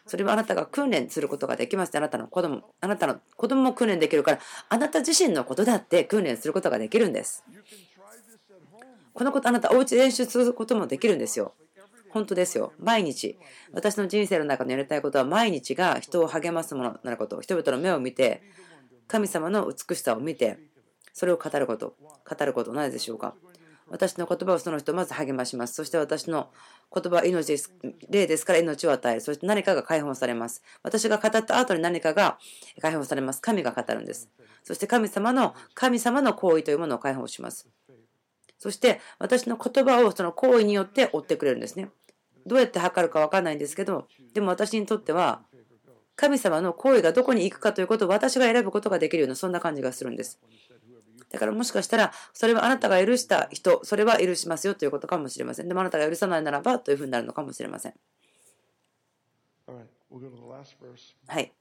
[0.06, 1.96] それはあなたが訓練することができます。
[1.96, 7.44] あなたの子供、あなたの子供も訓練できるから、あなた自身のことだって訓練することができるんです。
[9.20, 11.52] このことあなたお家で練習することもできるんですよ。
[12.08, 12.72] 本当ですよ。
[12.78, 13.38] 毎日。
[13.70, 17.38] 私の人生の中でやりたいことは毎日が人を励ますものなること。
[17.42, 18.42] 人々の目を見て、
[19.08, 20.58] 神様の美しさを見て、
[21.12, 21.96] それを語ること。
[22.00, 23.34] 語ることないでしょうか。
[23.88, 25.74] 私の言葉をその人をまず励まします。
[25.74, 26.48] そして私の
[26.90, 27.74] 言葉は命です。
[28.08, 29.20] 霊ですから命を与える。
[29.20, 30.62] そして何かが解放されます。
[30.82, 32.38] 私が語った後に何かが
[32.80, 33.42] 解放されます。
[33.42, 34.30] 神が語るんです。
[34.64, 37.68] そして神様の、神様の行為というものを解放します。
[38.60, 41.88] そして私の言葉をその行為によって追ってくれるんですね。
[42.46, 45.42] どうやって測るか分かんないんですけど、でも私にとっては、
[46.14, 50.38] 神様の行為がどこに行くかということを私が選ぶことができるような、そんな感じがするんです。
[51.30, 55.68] だからもしかしたら、それはあなたが許した人、それは許しますよということかもしれません。
[55.68, 57.94] でもあなたが許さないならばというふうになるのかもしれません。
[61.28, 61.52] はい。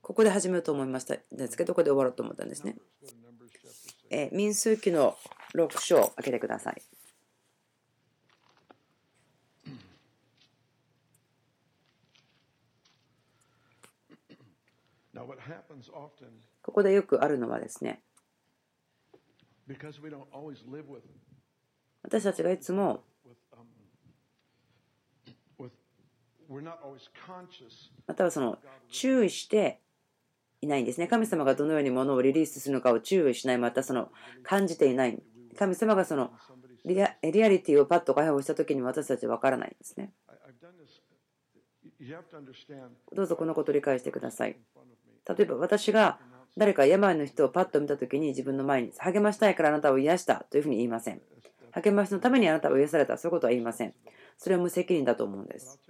[0.00, 2.76] ここで始めようと思いましたですけど、ここで終わろうと思ったんですね。
[4.10, 5.16] えー、民数記の
[5.54, 6.82] 6章を開けてください。
[16.62, 18.02] ここでよくあるのはですね、
[22.02, 23.04] 私たちがいつも
[28.06, 28.58] またはその
[28.90, 29.80] 注意して
[30.60, 31.08] いないんですね。
[31.08, 34.10] 神様がどのようにものをリリースするのかを注意しない、またその
[34.42, 35.20] 感じていない。
[35.58, 36.30] 神様がその
[36.84, 40.12] リアリティをパッと解放したときに私たちは分からないんですね。
[43.12, 44.56] どうぞこのことを理解してください。
[45.28, 46.18] 例えば私が
[46.56, 51.22] 誰か病の人をパッと見たときに自分の前に励ましたいからあなたを癒したというふうに言いません。
[51.72, 53.94] 励ましのためにあなたを癒された、そういうことは言いません。
[54.36, 55.80] それは無責任だと思うんです。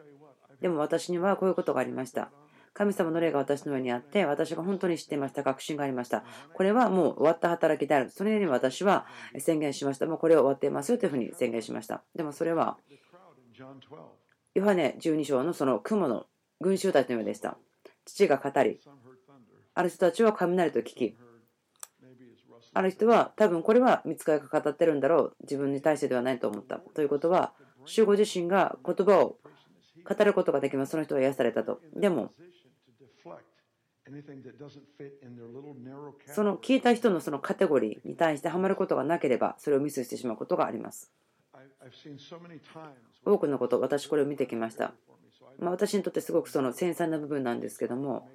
[0.62, 2.31] でも私にはこういうことがありました。
[2.75, 5.42] 神様の霊が私の上にあって、私が本当に知っていました。
[5.42, 6.25] 確信がありました。
[6.55, 8.11] これはもう終わった働きである。
[8.11, 9.07] それに私は
[9.38, 10.07] 宣言しました。
[10.07, 12.03] もうこれは終わっていますよというふうに宣言しました。
[12.14, 12.79] でもそれは、
[14.55, 16.27] ヨハネ12章のその雲の
[16.61, 17.59] 群衆たちのようでした。
[18.07, 18.81] 父が語り、
[19.75, 21.16] ある人たちは雷と聞き、
[22.75, 25.37] ある人は多分これは見つかりが語ってるんだろう。
[25.42, 26.79] 自分に対してではないと思った。
[26.79, 27.53] ということは、
[27.85, 29.37] 主ご自身が言葉を
[30.04, 30.92] 語ることができます。
[30.92, 31.80] その人は癒されたと。
[31.94, 32.32] でも、
[36.26, 41.12] その聞いた人のそのカテゴリーに対してはまることがなければ、それをミスしてしまうことがあります。
[43.24, 44.92] 多くのこと、私これを見てきました。
[45.58, 48.28] まあ、私にとってすごくその繊細な部分なんですけども、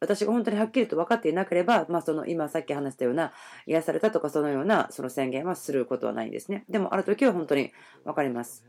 [0.00, 3.32] 私が本当にはっきりと分かっていなければ、まあ、その今さっき話したような
[3.66, 6.64] 癒されたとかそのようなその宣言はすることはないんですね。
[6.68, 7.72] でもある時は本当に
[8.04, 8.64] 分かります。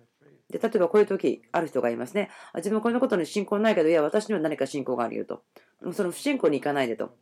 [0.55, 2.29] で例えばこういう時ある人がいますね。
[2.55, 5.43] 自分はこのことに信仰ないけど、いや、私には何か信仰があるよと。
[5.91, 7.13] その不信仰に行かないでと。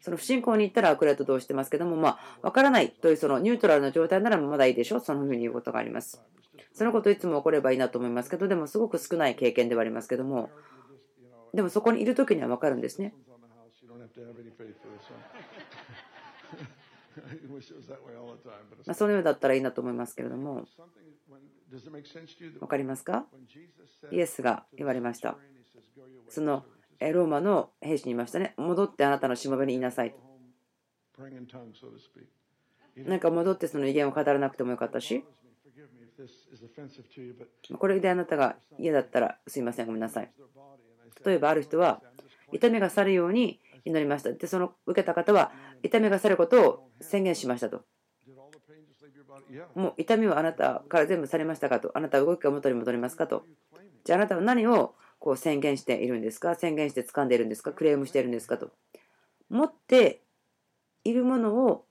[0.00, 5.00] その不信仰に行ったら悪霊と同してますけども、まあ、分からないというそのニュートラルな状態ならまだいいでしょ。
[5.00, 6.22] そのふうに言うことがあります。
[6.72, 10.48] そのこといつも起こればいいなと思いますけど、でもすごく少ない経験ではありますけども、
[11.52, 13.12] でもそこにいる時には分かるんですね。
[18.86, 20.64] まあ、そのようだったらいいなと思いますけれども、
[22.58, 23.26] 分かりますか？
[24.10, 25.36] イエスが言われました。
[26.28, 26.64] その
[27.00, 28.54] ローマの兵士にいましたね。
[28.56, 30.18] 戻ってあなたのしもべに言いなさいと。
[32.96, 35.24] なんか戻ってその威厳を語らなくてもよかったし、
[37.78, 40.30] これであなたが嫌だったらすいません、ごめんなさい。
[41.24, 42.02] 例えばある人は
[42.52, 44.32] 痛みが去るように祈りました。
[44.32, 47.84] で、その受けた方は痛みが去ることを宣言しましたと。
[49.74, 51.90] もう痛みはあなたから全部されましたかと。
[51.94, 53.44] あなたは動きが元に戻りますかと。
[54.04, 56.54] じゃああなたは何をこう宣言しているんですか？
[56.54, 57.72] 宣言して掴んでいるんですか？
[57.72, 58.70] クレームしているんですかと。
[59.48, 60.22] 持って
[61.04, 61.84] いるものを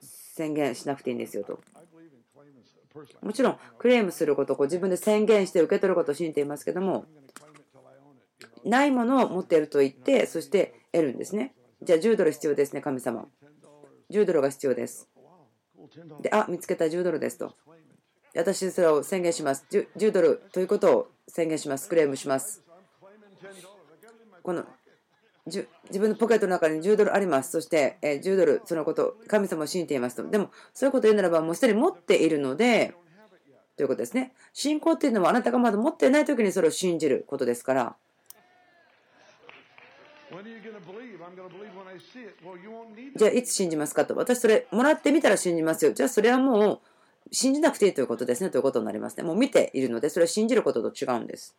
[0.00, 1.60] 宣言しなくていいんですよと。
[3.22, 7.04] もちろんクレームすることを自分で宣言して受け取ることを信じていますけども
[8.64, 13.26] ないものを持っていると言ってそして得るんですねじゃあ10ドル必要ですね神様
[14.10, 15.08] 10ドルが必要です
[16.20, 17.54] であ見つけた10ドルですと
[18.34, 22.62] 私それを宣言します10ドルということを宣言しますクレームします
[24.42, 24.64] この
[25.46, 25.66] 自
[25.98, 27.50] 分のポケットの中に10ドルあります。
[27.50, 30.28] そして、10ドル、そのこと、神様を信じていますと。
[30.28, 32.94] でも、そういうことを言うならば、もうすでに持っているので、
[33.76, 34.34] ということですね。
[34.52, 37.96] 信仰っていうのは、あなたがまだ持っていない時にそれを信じることですから。
[43.16, 44.04] じゃあ、いつ信じますか？
[44.04, 44.16] と。
[44.16, 45.92] 私、それ、もらってみたら信じますよ。
[45.92, 46.80] じゃあ、それはもう、
[47.32, 48.50] 信じなくていいということですね。
[48.50, 49.22] ということになりますね。
[49.22, 51.56] もう見ているので、それは信じることと違うんです。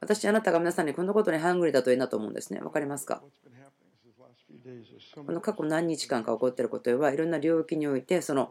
[0.00, 2.60] 私、あなたが皆さんにこのことにハングリーだといいなと思うんですね？
[2.60, 3.22] わかりますか？
[5.14, 8.50] この過去何日間か起こっていることはいろんな領域においてその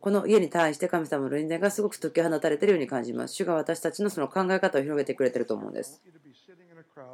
[0.00, 3.34] この家に対して神様の臨在がすごく解き放たれているように感じます。
[3.34, 6.00] 主が私たちのその考え方を広げてくれていると思うんです。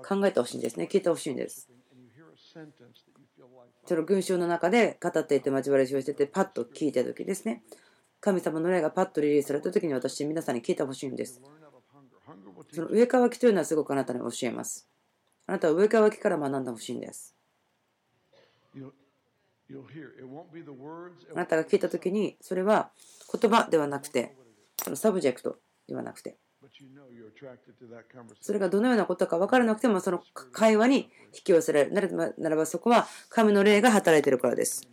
[0.07, 0.88] 考えてほしいんですね。
[0.90, 1.68] 聞いてほしいんです。
[3.87, 7.62] その群衆の中で語っていて交わりをしててパッと聞いた時ですね。
[8.21, 11.40] 神様の霊がパッとリリースされた時に私、皆さんに聞いてほしいんです。
[12.73, 14.88] その上乾きというのはすごくあなたに教えます。
[15.47, 17.32] あなたは飢え渇きから学んでほしいんです。
[21.32, 22.90] あなたが聞いた時に、それは
[23.32, 24.35] 言葉ではなくて、
[24.82, 25.56] そのサブジェクト
[25.88, 26.37] ではなくて、
[28.40, 30.96] それがどのようなことか分からなくてもその会話に
[31.35, 32.35] 引き寄せられる。
[32.38, 34.88] ならばそこは神の霊が働いているからです。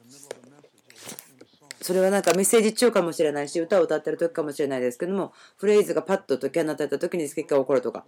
[1.82, 8.06] それはなんかメッセージ中かもしれないし歌を歌ってる時かもしれないですけどもフレーズがパッと解き放たれた時に結果が起こるとか。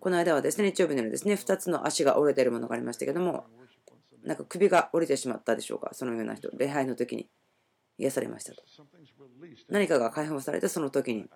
[0.00, 3.46] この間はですね日曜日の夜ですね2つの足が折れているものがありましたけども
[4.24, 5.90] なんか首が折れてしまったでしょうか？
[5.92, 6.50] そのような人。
[6.56, 7.28] 礼拝の時に。
[8.00, 8.62] 癒されましたと。
[9.68, 11.26] 何かが解放されてその時に。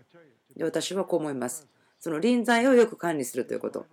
[0.57, 1.67] で私はこう思います。
[1.99, 3.87] その臨在をよく管理するということ。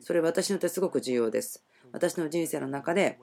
[0.00, 1.64] それは私にとってすごく重要です。
[1.90, 3.18] 私の人生の中で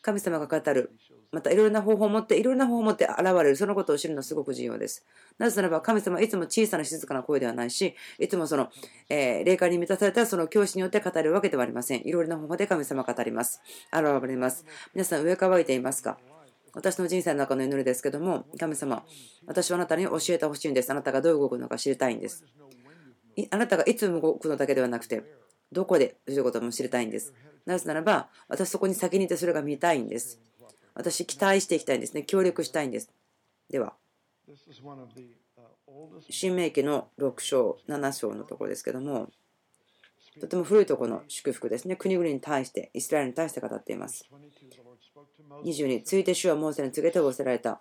[0.00, 0.92] 神様が語る
[1.34, 5.04] またいろいろな方法を持っていろいろな方法を持って現れるそのことを知るのはすごく重要です
[5.38, 8.70] なぜならば神様はいつも小さな静かな声ではないしいつもその、
[9.10, 13.60] えー、霊感に満たされたその教師によって語るわけではありませんいろいろな方法で神様語ります
[13.92, 16.16] 現れます皆さん上乾いていますか？
[16.76, 19.04] 私の人生の中の祈りですけども、神様、
[19.46, 20.90] 私はあなたに教えてほしいんです。
[20.90, 22.44] あなたがどう動くのか知りたいんです。
[23.50, 25.22] あなたがいつ動くのだけではなくて、
[25.70, 27.32] どこでということも知りたいんです。
[27.64, 30.40] なぜならば、私そこに先にいてそれが見たいんです。
[30.94, 32.22] 私、期待していきたいんですね。
[32.22, 33.10] 協力したいんです。
[33.70, 33.94] では、
[36.30, 39.30] 新明記の6章、7章のところですけども、
[40.40, 41.96] とても古いところの祝福ですね。
[41.96, 44.28] 国々に対して、イスラエルに対して語っています。
[45.64, 47.80] 22、ついて主はモーセに告げて仰せられた。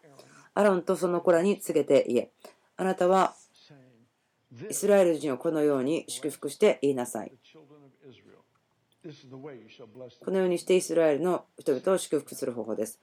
[0.54, 2.32] アロンとその子らに告げて言え。
[2.78, 3.36] あなたは
[4.70, 7.32] イスラエル人をこのように祝福して言いなさい。
[10.24, 13.02] このようにしてイスラエルの人々を祝福する方法です。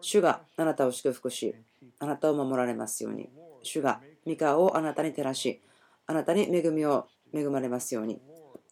[0.00, 1.54] 主があなたを祝福し、
[1.98, 3.28] あなたを守られますように。
[3.62, 5.60] 主が三河をあなたに照らし、
[6.06, 8.20] あなたに恵みを恵まれますように。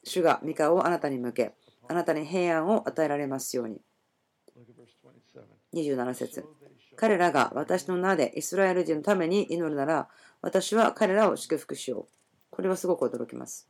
[0.05, 1.55] 主が三河をあなたに向け、
[1.89, 3.81] あなたに平安を与えられますように。
[5.75, 6.45] 27節
[6.97, 10.09] 彼らが私の名でイスラエル人のために祈るなら、
[10.43, 12.07] 私は彼らを祝福しよう。
[12.51, 13.69] これはすごく驚きます。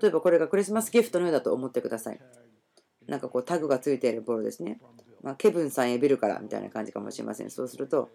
[0.00, 2.20] 例えばこれがクリスマスギフトのようだと思ってください。
[3.06, 4.80] なんかこうタグがついているボールですね。
[5.22, 7.50] まあ、ケブンさんへビルからみたいな感じかもしれません。
[7.50, 8.08] そうすると、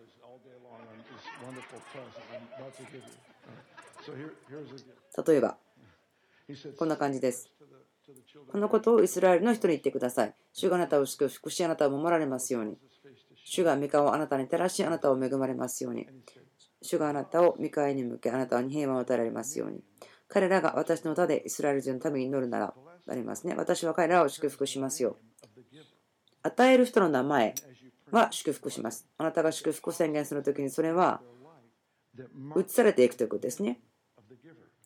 [5.28, 5.58] 例えば、
[6.78, 7.52] こんな感じです。
[8.52, 10.36] このことをイスラエルの人に言ってください。
[10.54, 12.78] 主があなたを祝福し、あなたを守られますように。
[13.44, 16.08] 主が御顔をあなたに照らし、あなたを恵まれますように。
[16.86, 19.82] 主があなたを見返りに向け、あなたに平和を与えられますように。
[20.28, 22.74] 彼らが私の歌でイスラエル人のために祈るなら、
[23.08, 23.54] ありますね。
[23.56, 25.18] 私は彼らを祝福しますよ。
[26.42, 27.56] 与える人の名前
[28.12, 29.08] は祝福します。
[29.18, 31.22] あなたが祝福を宣言するときにそれは
[32.58, 33.80] 移されていくということですね。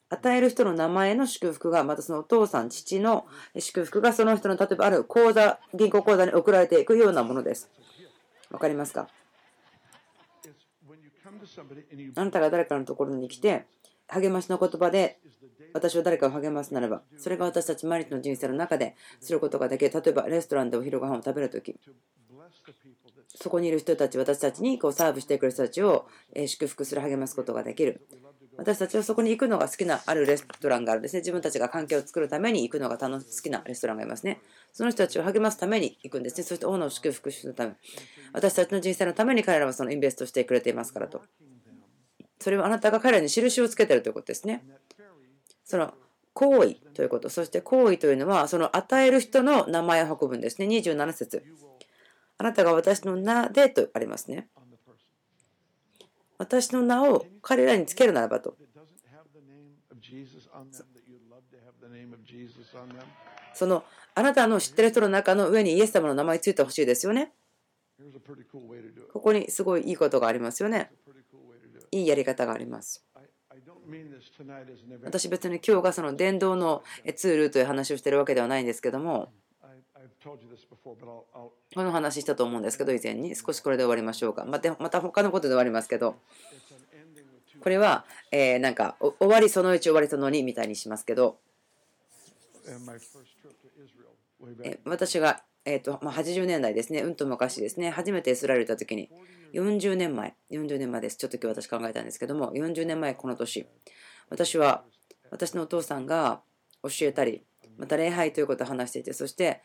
[0.09, 7.69] 与える人の名前の祝福が、またそのお父さん、父の祝福がその人の例えばある口座、銀行口座に送られていくようなものです。
[8.49, 9.07] わかりますか？
[12.15, 13.65] あなたが誰かのところに来て、
[14.07, 15.19] 励ましの言葉で
[15.73, 19.91] 私は誰かを励ますならば、それが私たち毎日の人生の中ですることができる。
[19.93, 21.75] 例えばレストランでお昼ご飯を食べるとき、
[23.35, 26.07] そこにいる人たち、私たちにこうサーブしてくる人たちを
[26.47, 28.07] 祝福する、励ますことができる。
[28.59, 31.21] 私たちはそこに行くのが好きなあるレストランがあるんですね。
[31.21, 34.41] 自分たちが関係を作るために行くのが楽好きなレストランがいますね。
[34.73, 36.43] その人たちを励ますために行くんですね。
[36.43, 37.73] そして王の祝福するため。
[38.33, 41.21] 私たちの人生のために彼らはそのインベストしてくれていますからと。
[42.39, 44.63] それはあなたが彼らに印をつけてるということですね。
[45.63, 45.93] その
[46.33, 47.29] 行為ということ。
[47.29, 50.67] そして行為というのは、その与える人の名前を運ぶんですね。
[50.67, 51.43] 27節
[52.37, 54.47] あなたが私の名でとありますね。
[56.39, 58.55] 私の名を彼らにつけるならばと。
[63.53, 63.83] その
[64.15, 67.33] あなたの知ってる人の中の上にイエス様の名前ついてほしいですよね。
[69.11, 70.91] ここにすごいいいことがありますよね。
[71.91, 73.05] いいやり方があります。
[75.03, 76.83] 私別に今日がその電動の
[77.15, 79.33] ツールという話をしてるわけではないんですけども
[81.73, 83.35] この話したと思うんですけど以前に。
[83.35, 84.45] 少しこれで終わりましょうか。
[84.45, 86.15] またまた他のことで終わりますけど。
[87.61, 91.37] これはえなんか終わりその1終わりその2みたいにしますけど。
[94.85, 99.09] 私がえーとまあ、80年代ですね、うんと昔ですね、初めてイスラエル行った時に、
[99.53, 103.67] 40年前、40年前です、ちょっと今日私考えたんですけども、40年前この年、
[104.29, 104.83] 私は
[105.29, 106.41] 私のお父さんが
[106.81, 107.43] 教えたり、
[107.77, 109.61] また礼拝ということを話していて、そして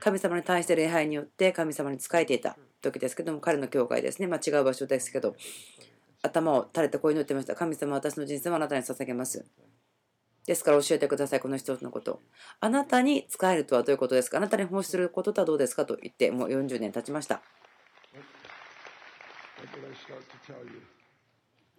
[0.00, 5.36] 神様に対して礼拝によって神様に仕えていた時ですけども彼の教会ですね、まあ、違う場所ですけど
[6.22, 7.54] 頭を垂れてこう祈ってました。
[7.54, 9.44] 神様私の人生をあなたに捧げます。
[10.46, 12.20] ですから教えてくださいこの一つのこと。
[12.60, 14.38] あなたに仕えるとはどういうことですか？
[14.38, 15.84] あなたに奉仕することとはどうですか？
[15.84, 17.42] と言ってもう40年経ちました。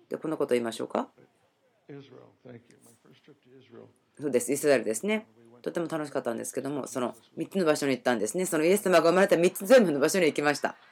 [0.09, 1.09] でこのことを言いましょうか？
[4.19, 5.27] そうです、イスラエルですね。
[5.61, 8.45] とても楽しかったんですけども、その3つの場所に行ったんですね。
[8.45, 10.75] そのイエス様が生まれた3つ全部の場所に行きました。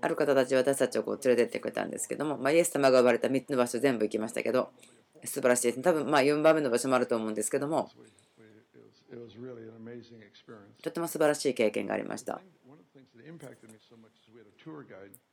[0.00, 4.72] ある方たち私たちをこう連れてってくれたんですけども、まあ、イエス様が生まれた3つの場所全部行きましたけど
[5.24, 5.76] 素晴らしいです。
[5.76, 7.90] ね多分まあ4番目の場所もあると思うんですけども
[10.82, 12.40] とても素晴らしい経験がありました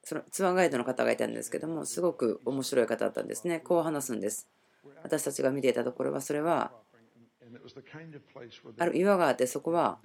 [0.03, 3.59] そのツアーガイドの方がいたんですけどもすごく面白い方だったんですね。
[3.59, 4.47] こう話すんです。
[5.03, 6.71] 私たちが見ていたところはそれは
[8.77, 9.99] ある岩があってそこは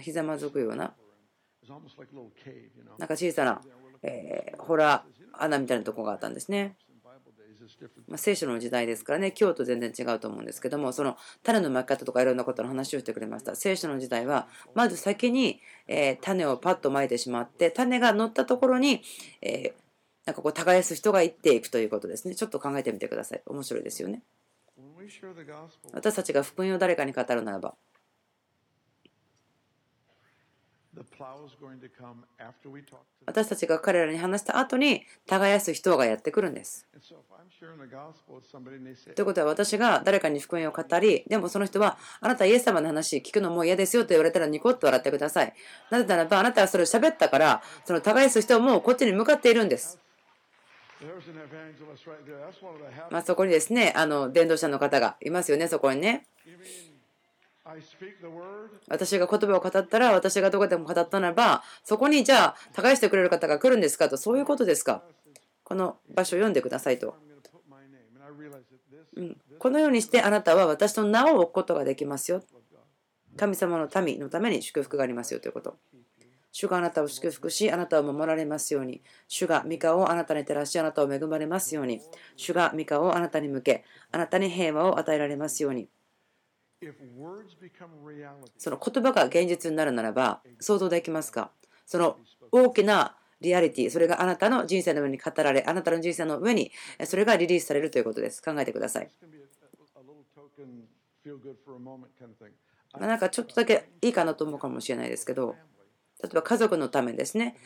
[0.00, 0.94] ひざまずくような
[2.98, 3.60] なんか小さな、
[4.02, 6.76] えー、ホラー穴みたいなとこがあったんですね。
[8.08, 13.56] まあ、聖書の時代ですからね、今日と全然違うと思うんですけども、その種の巻き方とかいろんなことの話をしてくれました。
[13.56, 19.02] 聖書の時代は、まず先に、え種をパッと巻いてしまって、種が乗ったところに、
[19.42, 19.74] え
[20.26, 22.34] なんかこう耕す人が行っていくということですね。
[22.34, 23.42] ちょっと考えてみてください。
[23.46, 24.22] 面白いですよね。
[25.92, 27.74] 私たちが福音を誰かに語るならば、
[33.26, 36.86] 私たちが彼らに話した後に耕す人がやってくるんです。
[39.14, 45.54] ということは私が誰かに福音を語り、でもその人はあなたイエス様の話聞くのもう嫌ですよと言われたらニコッと笑ってください。
[45.90, 49.98] なぜならばあなたはそれを喋ったからその耕す人もこっちに向かっているんです。
[53.10, 56.26] まあ、そこにですね、あの伝道者の方がいますよね、そこにね。
[58.88, 65.02] 私が言葉を語ったら、私がどこでも語ったならば、そこにじゃあ、耕してくれる方が来るんですかと、そういうことですか。
[65.62, 67.16] この場所を読んでくださいと。
[69.16, 72.42] うん、このようにしてあなたは私の名を置くことができますよ。
[73.36, 75.76] 神様の民のために祝福がありますよということ。
[76.52, 79.02] 主があなたを祝福し、あなたを守られますように。
[79.26, 82.00] 主が御顔をあなたに照らし、あなたを恵まれますように。
[82.36, 85.88] 主が御顔をあなたに向け、あなたに平和を与えられますように。
[88.58, 91.50] その言葉が現実になるならば想像できますか？
[91.86, 92.16] その
[92.52, 96.72] 大きなリアリティそれがあなたの人生の上に語られあなたの人生の上に
[97.04, 98.42] それがリリースされるということです。
[98.42, 99.10] 考えてください。
[102.98, 105.56] なんかちょっとだけいいかなと思うかもしれないですけど
[106.22, 107.56] 例えば家族のためですね。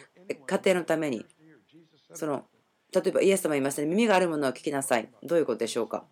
[0.47, 1.27] 家庭のために。
[2.15, 2.45] その
[2.95, 3.89] 例えばイエス様言いましたね。
[3.89, 5.09] 耳があるものは聞きなさい。
[5.23, 6.05] どういうことでしょうか？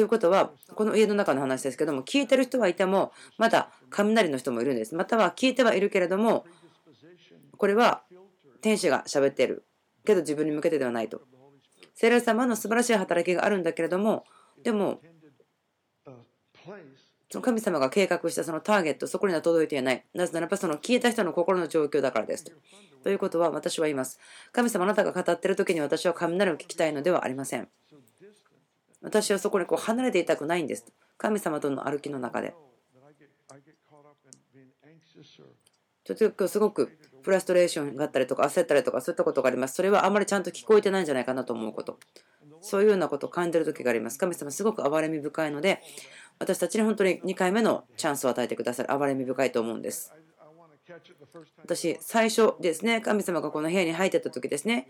[0.00, 4.94] ということは、この家の中の話ですけども、聞いてる人はいても、まだ雷の人もいるんです。
[4.94, 6.46] または聞いてはいるけれども、
[7.58, 8.02] これは
[8.62, 9.66] 天使が喋っている
[10.06, 11.20] けど自分に向けてではないと。
[11.94, 14.24] 聖霊様の素晴らしい働きがあるんだけれども、
[14.62, 15.02] でも、
[17.28, 20.02] その神様が計画したそのターゲット、そこには届いていない。
[20.14, 22.52] なぜならば、その聞いた人の心の状況だからですと。
[23.04, 24.18] ということは、私は言います。
[24.52, 27.68] 神様あなたが語っている時に私は雷を聞きたいのではありません。
[29.02, 30.92] 私はそこにこう離れていたくないんです。
[31.16, 32.54] 神様との歩きの中で。
[36.04, 39.74] ちょっとすごくフラストレーションがあったりとか焦ったりとかそういったことがあります。
[39.74, 41.98] それはあまりちゃんと聞こえてないんじゃないかなと思うこと。
[42.62, 44.18] そういうようなことを感じる時があります。
[44.18, 45.82] 神様すごく憐れみ深いので
[46.38, 50.12] 私たちに本当に2回目のチャンスを与えてくださる憐れみ深いと思うんです。
[51.62, 54.88] 私最初ですね神様がこの部屋に入ってた時ですね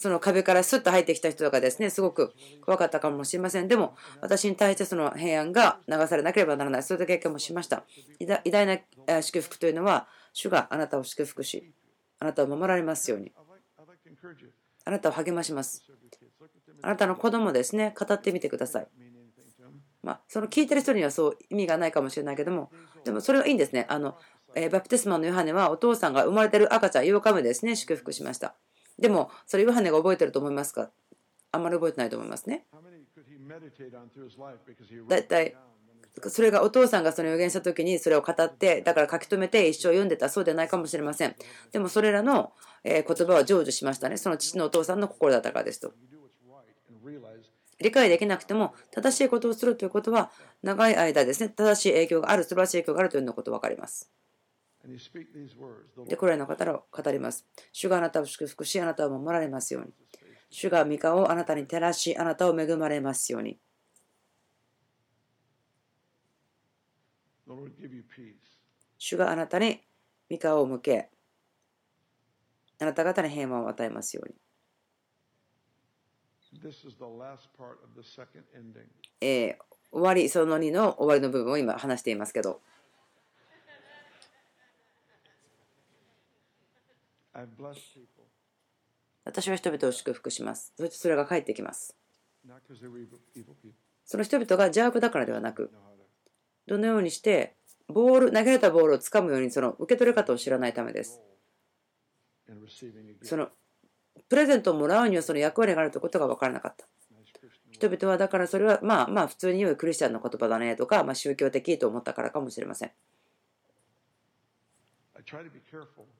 [0.00, 2.32] その壁からスッと入ってきた人とかですね、すごく
[2.64, 3.68] 怖かったかもしれません。
[3.68, 7.84] でも、私に対してその平安が流されなければならない、そういった経験もしました。
[8.18, 8.78] 偉大な
[9.20, 11.70] 祝福というのは、主があなたを祝福し、
[12.18, 13.30] あなたを守られますように。
[14.86, 15.84] あなたを励まします。
[16.80, 18.88] あなたの子供ですね、語ってみてください。
[20.02, 22.70] まあ、その聞いてる人にはそう意味がないかもしれないけども、
[23.04, 23.84] でもそれはいいんですね。
[23.90, 24.16] あの
[24.54, 28.54] えバプテスマのヨハネはお父さんが生まれてる赤ちゃん、8日目ですね、祝福しました。
[29.00, 30.90] でも、それヨハネが覚えてると思いますか？
[31.52, 32.66] あんまり覚えてないと思いますね。
[35.08, 35.56] だいたい
[36.28, 41.34] それがお父さんがその予言した時にそれを語ってだから書き留めて一生読んでたそうでないかもしれません。
[41.72, 42.52] でもそれらの
[42.84, 44.16] 言葉は成就しましたね。
[44.16, 45.92] その父のお父さんの心だったからですと。
[47.80, 50.30] 理解できなくても正しいことをするということは
[50.62, 51.48] 長い間ですね。
[51.48, 54.10] 正しい影響がある素晴らしい影響があるというようなこと分かります。
[56.06, 57.46] で、これらの方を語ります。
[57.72, 59.92] 主があなたを祝福し、あなたを守られますように。
[60.50, 63.58] 主が御顔をあなたに照らし、あなたを恵まれますように。
[68.98, 69.80] 主があなたに
[70.30, 71.10] 御顔を向け、
[72.78, 74.34] あなた方に平和を与えますように。
[79.20, 79.56] えー、
[79.92, 82.60] 終わりその2の終わりの部分を今話していますけど
[89.24, 90.72] 私は人々を祝福します。
[90.76, 91.96] そしてそれが返ってきます.
[94.04, 95.70] その人々が邪悪だからではなく
[96.66, 97.54] どのようにして
[97.88, 101.20] ボール投げられたボールをつかむようにその受け取り方を知らないためです.
[103.28, 103.48] その
[104.28, 106.86] プレゼントをもらうにはその役割があるということが分からなかった。
[107.72, 112.90] 人々はだからそれはまあまあ普通に言うクリスチャンの言葉だねとか、まあ、宗教的と思ったからかもしれません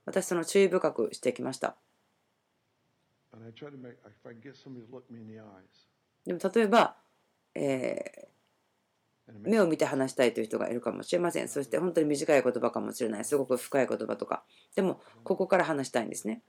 [0.04, 1.76] 私その注意深くしてきました。
[6.24, 6.96] でも例えば、
[7.54, 8.30] えー
[9.44, 11.48] 目を見て話したいという人がいるかもしれません。
[11.48, 13.24] そして本当に短い言葉かもしれない。
[13.24, 14.42] すごく深い言葉とか。
[14.74, 16.42] でもここから話したいんですね.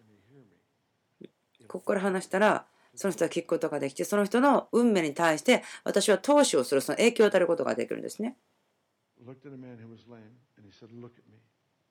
[1.68, 8.36] ここから話したらその人は聞くことができてその人の運命に対して私は投資をするその影響を与えることができるんですね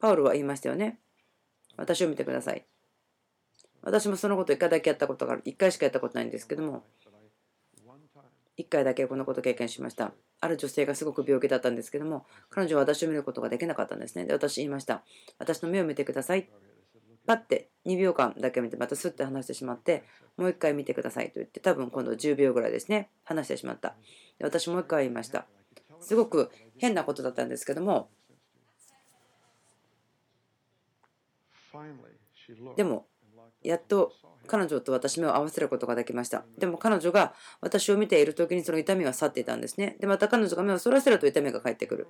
[0.01, 0.99] パウロは言いましたよね。
[1.77, 2.65] 私を見てください。
[3.83, 5.43] 私もそのこと一回だけやったことがある。
[5.45, 6.85] 一回しかやったことないんですけども。
[8.57, 10.13] 一回だけこのこと経験しました。
[10.41, 12.27] ある女性がすごく病気だったんですけども。
[12.51, 14.25] 彼女は私を見ることができなかったんですね。
[14.25, 15.03] で私言いました。
[15.39, 16.49] 私の目を見てください。
[17.27, 20.03] パッて2秒間だけ見てまたスッて話してしまって
[20.37, 21.27] もう一回見てください。
[21.27, 23.11] と言って多分今度10秒ぐらいですね。
[23.25, 23.95] 話してしまった。
[24.39, 25.47] で私もう一回言いました。
[26.01, 28.09] すごく変なことだったんですけども
[32.76, 33.07] でも
[33.62, 34.12] やっと
[34.47, 36.45] 彼女と私目を合わせることができました。
[36.59, 39.97] でも彼女が私を見ている時にその痛みは去っていたんですね。
[40.01, 42.07] でまた彼女が目をそらせると痛みが返ってくる.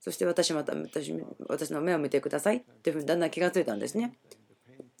[0.00, 1.12] そして私また私
[1.48, 2.58] 私の目を見てください。
[2.58, 4.16] っていうふうにだんだん気がついたんですね.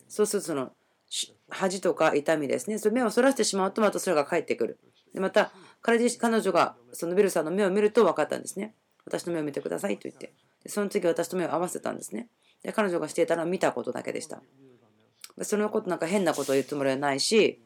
[0.08, 0.72] そうするとその
[1.08, 2.78] し恥とか痛みですね。
[2.78, 4.78] それ目をそらしてしまうとまたそれが返ってくる。
[5.14, 8.74] でまた彼女がそのビルさんの目を見ると分かったんですね
[9.10, 10.32] 私の目を見てくださいと言って。
[10.66, 12.28] その次私と目を合わせたんですね。
[12.62, 14.42] で彼女がしていたのは見たことだけでした。
[15.36, 17.60] でそのことなんか変なことを言うつもりはないし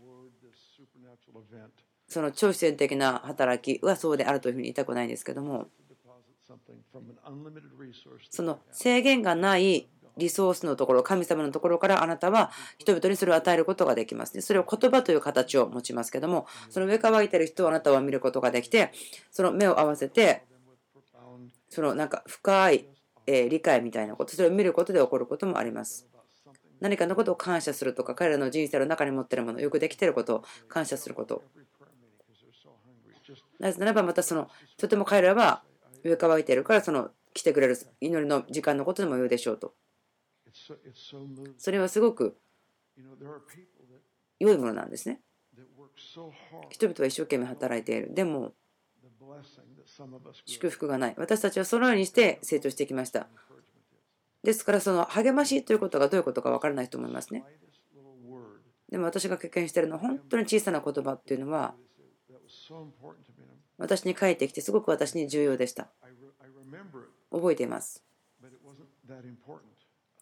[2.06, 5.68] その超自然的な働きはそうであるというふうに言いたくないんですけども
[8.30, 14.42] その制限がないリソースのところ神様のところからあなたは人々にそれを与えることができますね。
[14.42, 18.92] それを言葉という形を持ちますけどもその上から湧いている人をあなたは見ることができて
[19.32, 20.44] その目を合わせて
[21.74, 22.86] そのなんか深い
[23.26, 26.06] え理解みたいなことそれを見ることで起こることもあります。
[26.80, 31.42] 何かのことを感謝するとか彼らの人生の中に持っているものよくできていることを感謝すること。
[33.58, 35.62] なぜならばまたそのとても彼らは
[36.04, 39.74] 上から湧いているからその来てくれる祈りの時間のことでも言うでしょうと。
[41.58, 42.36] それはすごく
[44.38, 45.20] 良いものなんですね。
[46.70, 48.14] 人々は一生懸命働いている。
[48.14, 48.52] でも
[50.46, 51.14] 祝福がない。
[51.16, 53.28] 私たちはそのようにして成長してきました。
[54.42, 57.44] ですからその励ましということがどういうことか分からないと思いますね。
[58.90, 61.74] でも私が経験しているのは本当に小さな言葉っていうのは
[63.78, 65.90] 私に返ってきてすごく私に重要でした。
[67.30, 68.04] 覚えています。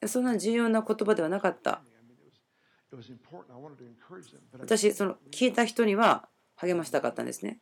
[0.06, 1.82] そんな重要な言葉ではなかった。
[4.58, 7.58] 私その聞いた人には励ましたかったんですね。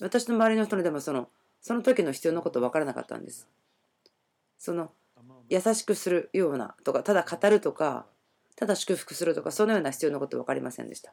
[0.00, 1.28] 私の周りの人にでもその
[1.60, 3.48] その時の必要なこと分からなかったんです。
[4.58, 4.92] その
[5.48, 8.06] 優しくするようなとかただ語るとか
[8.56, 11.12] ただ祝福するとかそのような必要なこと分かりませんでした。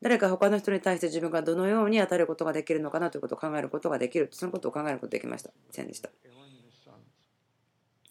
[0.00, 4.28] 誰か他の人に対して自分がどのように与えることができるのかなということを考えることができる。
[4.32, 5.50] そのことを考えることができました。
[5.70, 6.10] せんでした。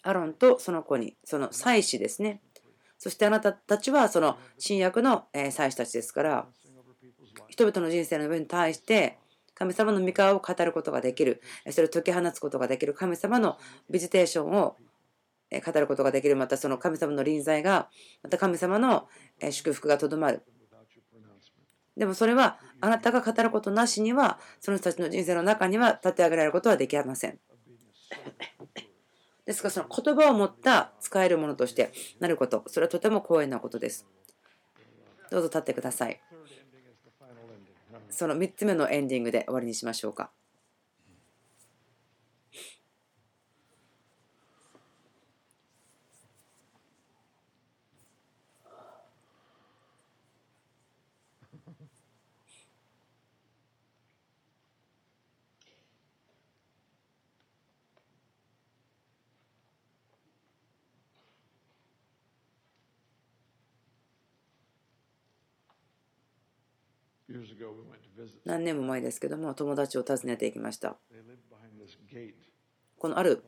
[0.04, 2.42] アロンとその子にその祭司ですね。
[2.98, 6.48] そしてあなたたちはその新約のえ祭司たちですから
[7.58, 9.18] 人々の人生の上に対して
[9.56, 11.42] 神様の御顔を語ることができる。
[11.72, 12.94] それを解き放つことができる。
[12.94, 13.58] 神様の
[13.90, 14.76] ビジテーションを
[15.66, 16.36] 語ることができる。
[16.36, 17.90] またその神様の臨在が
[18.22, 19.08] また神様の
[19.50, 20.44] 祝福がとどまる。
[21.98, 27.40] でもそれはあなたが語ることなしにはその人たちの人生の中には立て上げられることはできません。
[29.46, 32.64] ですからその言葉を持った使えるものとしてなること。
[32.68, 34.06] それはとても光栄なことです。
[35.32, 36.22] どうぞ立ってください。
[38.10, 40.32] その3つ目のエンディングで終わりにしましょうか。
[68.46, 70.96] 何年も前ですけども友達を訪ねていきました。
[72.98, 73.44] このある.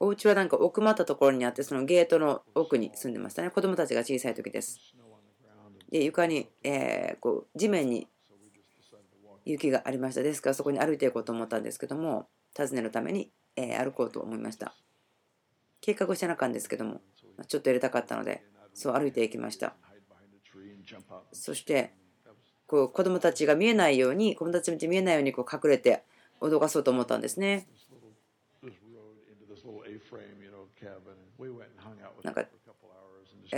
[0.00, 3.50] お家はなんか奥まったところにあってそのゲートの奥に住んでましたね。
[3.50, 4.78] 子供たちが小さい時です。
[5.90, 8.08] で床に、えーこう地面に.
[9.44, 10.22] 雪がありました。
[10.22, 14.74] ですからそこに歩いていこうと思ったんですけども訪ねるために、えー歩こうと思いました。
[15.80, 17.00] 計画してなかったんですけども
[17.36, 19.74] まあちょっと入れたかったのでそう歩いていきました
[21.32, 21.92] そして
[22.66, 26.02] こう子供たちが見えないように子供たちが見えないようにこう隠れて
[26.40, 27.66] 脅かそうと思ったんですね。
[32.24, 32.44] なんか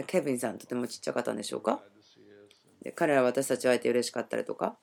[0.07, 1.81] ケビンさんとてもちっちゃかったんでしょうか？
[2.83, 4.77] で彼ら私たちは会えて嬉しかったりとか？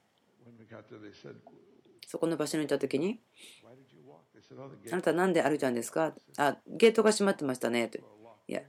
[2.07, 3.19] そこの場所にいた時に
[4.91, 6.13] 「あなた何で歩いたんですか?
[6.37, 7.99] あ」「ゲートが閉まってましたね」と
[8.47, 8.61] 「いや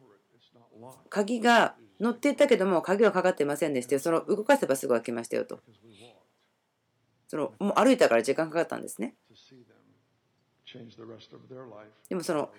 [1.08, 5.60] 鍵が乗っていったけども鍵はかかっていませんでしたよその動かせばすぐ開きましたよと。
[7.28, 9.14] そのもう歩いたから時間かかったんですね。
[12.08, 12.50] でもその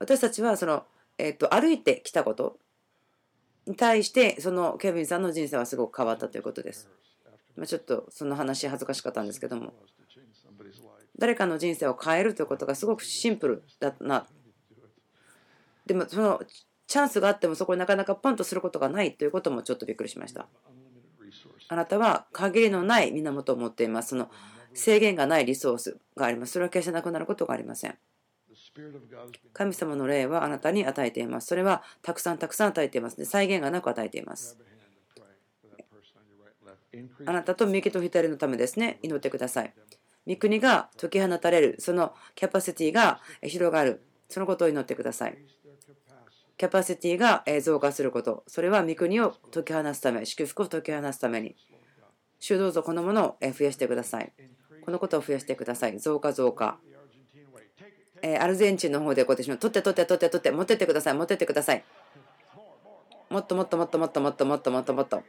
[0.00, 0.84] 私たちはその、
[1.18, 2.58] えっと歩いてきたこと
[3.66, 6.88] に対してそのケビンさんの人生はすごく変わったということです、
[7.56, 9.72] まあ、ちょっとその話恥ずかしかったんですけども。
[11.18, 14.26] 誰かの人生を変えるということがすごくシンプルだな。
[15.84, 16.40] でもその
[16.90, 20.48] チャンスがあってもそこになかなかポンとすることがないということもちょっとびっくりしました。
[21.68, 24.08] あなたは限りのない源を持っています。
[24.08, 24.28] その
[24.74, 26.54] 制限がないリソースがあります。
[26.54, 27.96] それは決してなくなることがありません。
[29.52, 31.46] 神様の霊はあなたに与えています。
[31.46, 33.18] それはたくさんたくさん与えています。
[33.18, 34.58] ね際限がなく与えています。
[37.24, 38.98] あなたと右と左のためですね。
[39.04, 39.72] 祈ってください。
[40.26, 41.76] 御国が解き放たれる。
[41.78, 44.02] そのキャパシティが広がる。
[44.28, 45.38] そのことを祈ってください。
[46.60, 48.44] キャパシティがえー増加すること。
[48.46, 51.56] それは御国を解き放つため祝福を解き放つために。
[52.38, 54.30] 主どうぞこのものをえー増やしてください。
[54.84, 55.98] このことを増やしてください。
[55.98, 56.78] 増加増加。
[58.20, 59.58] えーアルゼンチンの方でこうやってしまう。
[59.58, 61.14] 取って取って取って取って持ってってください。
[61.14, 61.82] 持ってってください。
[63.30, 65.22] もっともっともっともっともっともっともっともっと。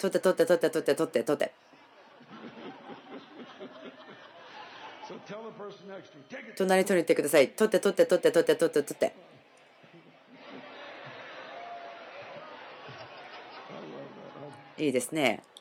[0.00, 1.52] 取って取って取って取って取って取って.
[6.58, 7.50] 隣に取りに行ってください。
[7.50, 9.35] 取って取って取って取って取って取って
[14.78, 15.42] いいですね。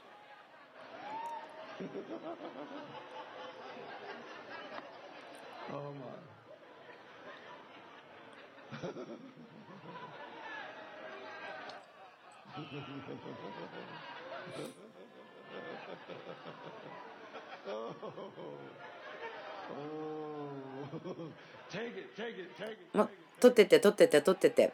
[23.40, 24.74] 取ってて取ってて取ってて。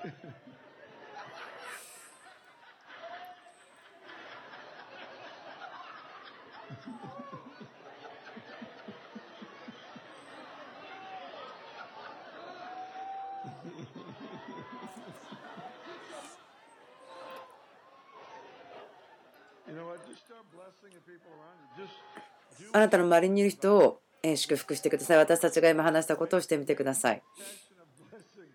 [22.72, 24.00] あなたの周りにいる人を
[24.36, 25.18] 祝福してください。
[25.18, 27.22] 私たちが今話したことをしてみてください。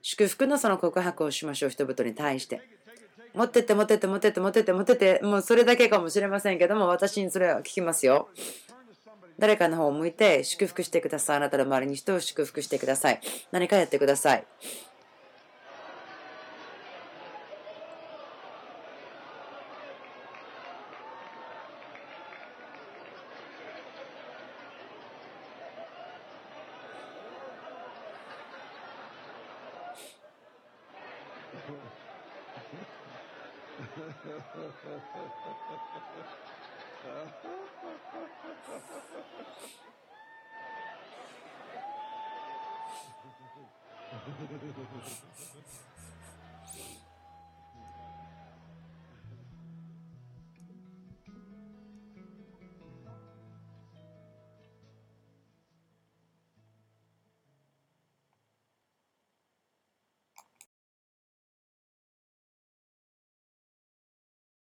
[0.08, 2.62] 祝福のその告白をしましょう人々に対して。
[3.34, 8.30] 持ってって持ってって持ってって持ってって持ってってもうそれだけかもしれませんけども私にそれは聞きますよ。
[9.40, 11.38] 誰かの方を向いて祝福してください。
[11.38, 13.22] あなたの周りに人を祝福してください。
[13.52, 14.46] 何かやってください。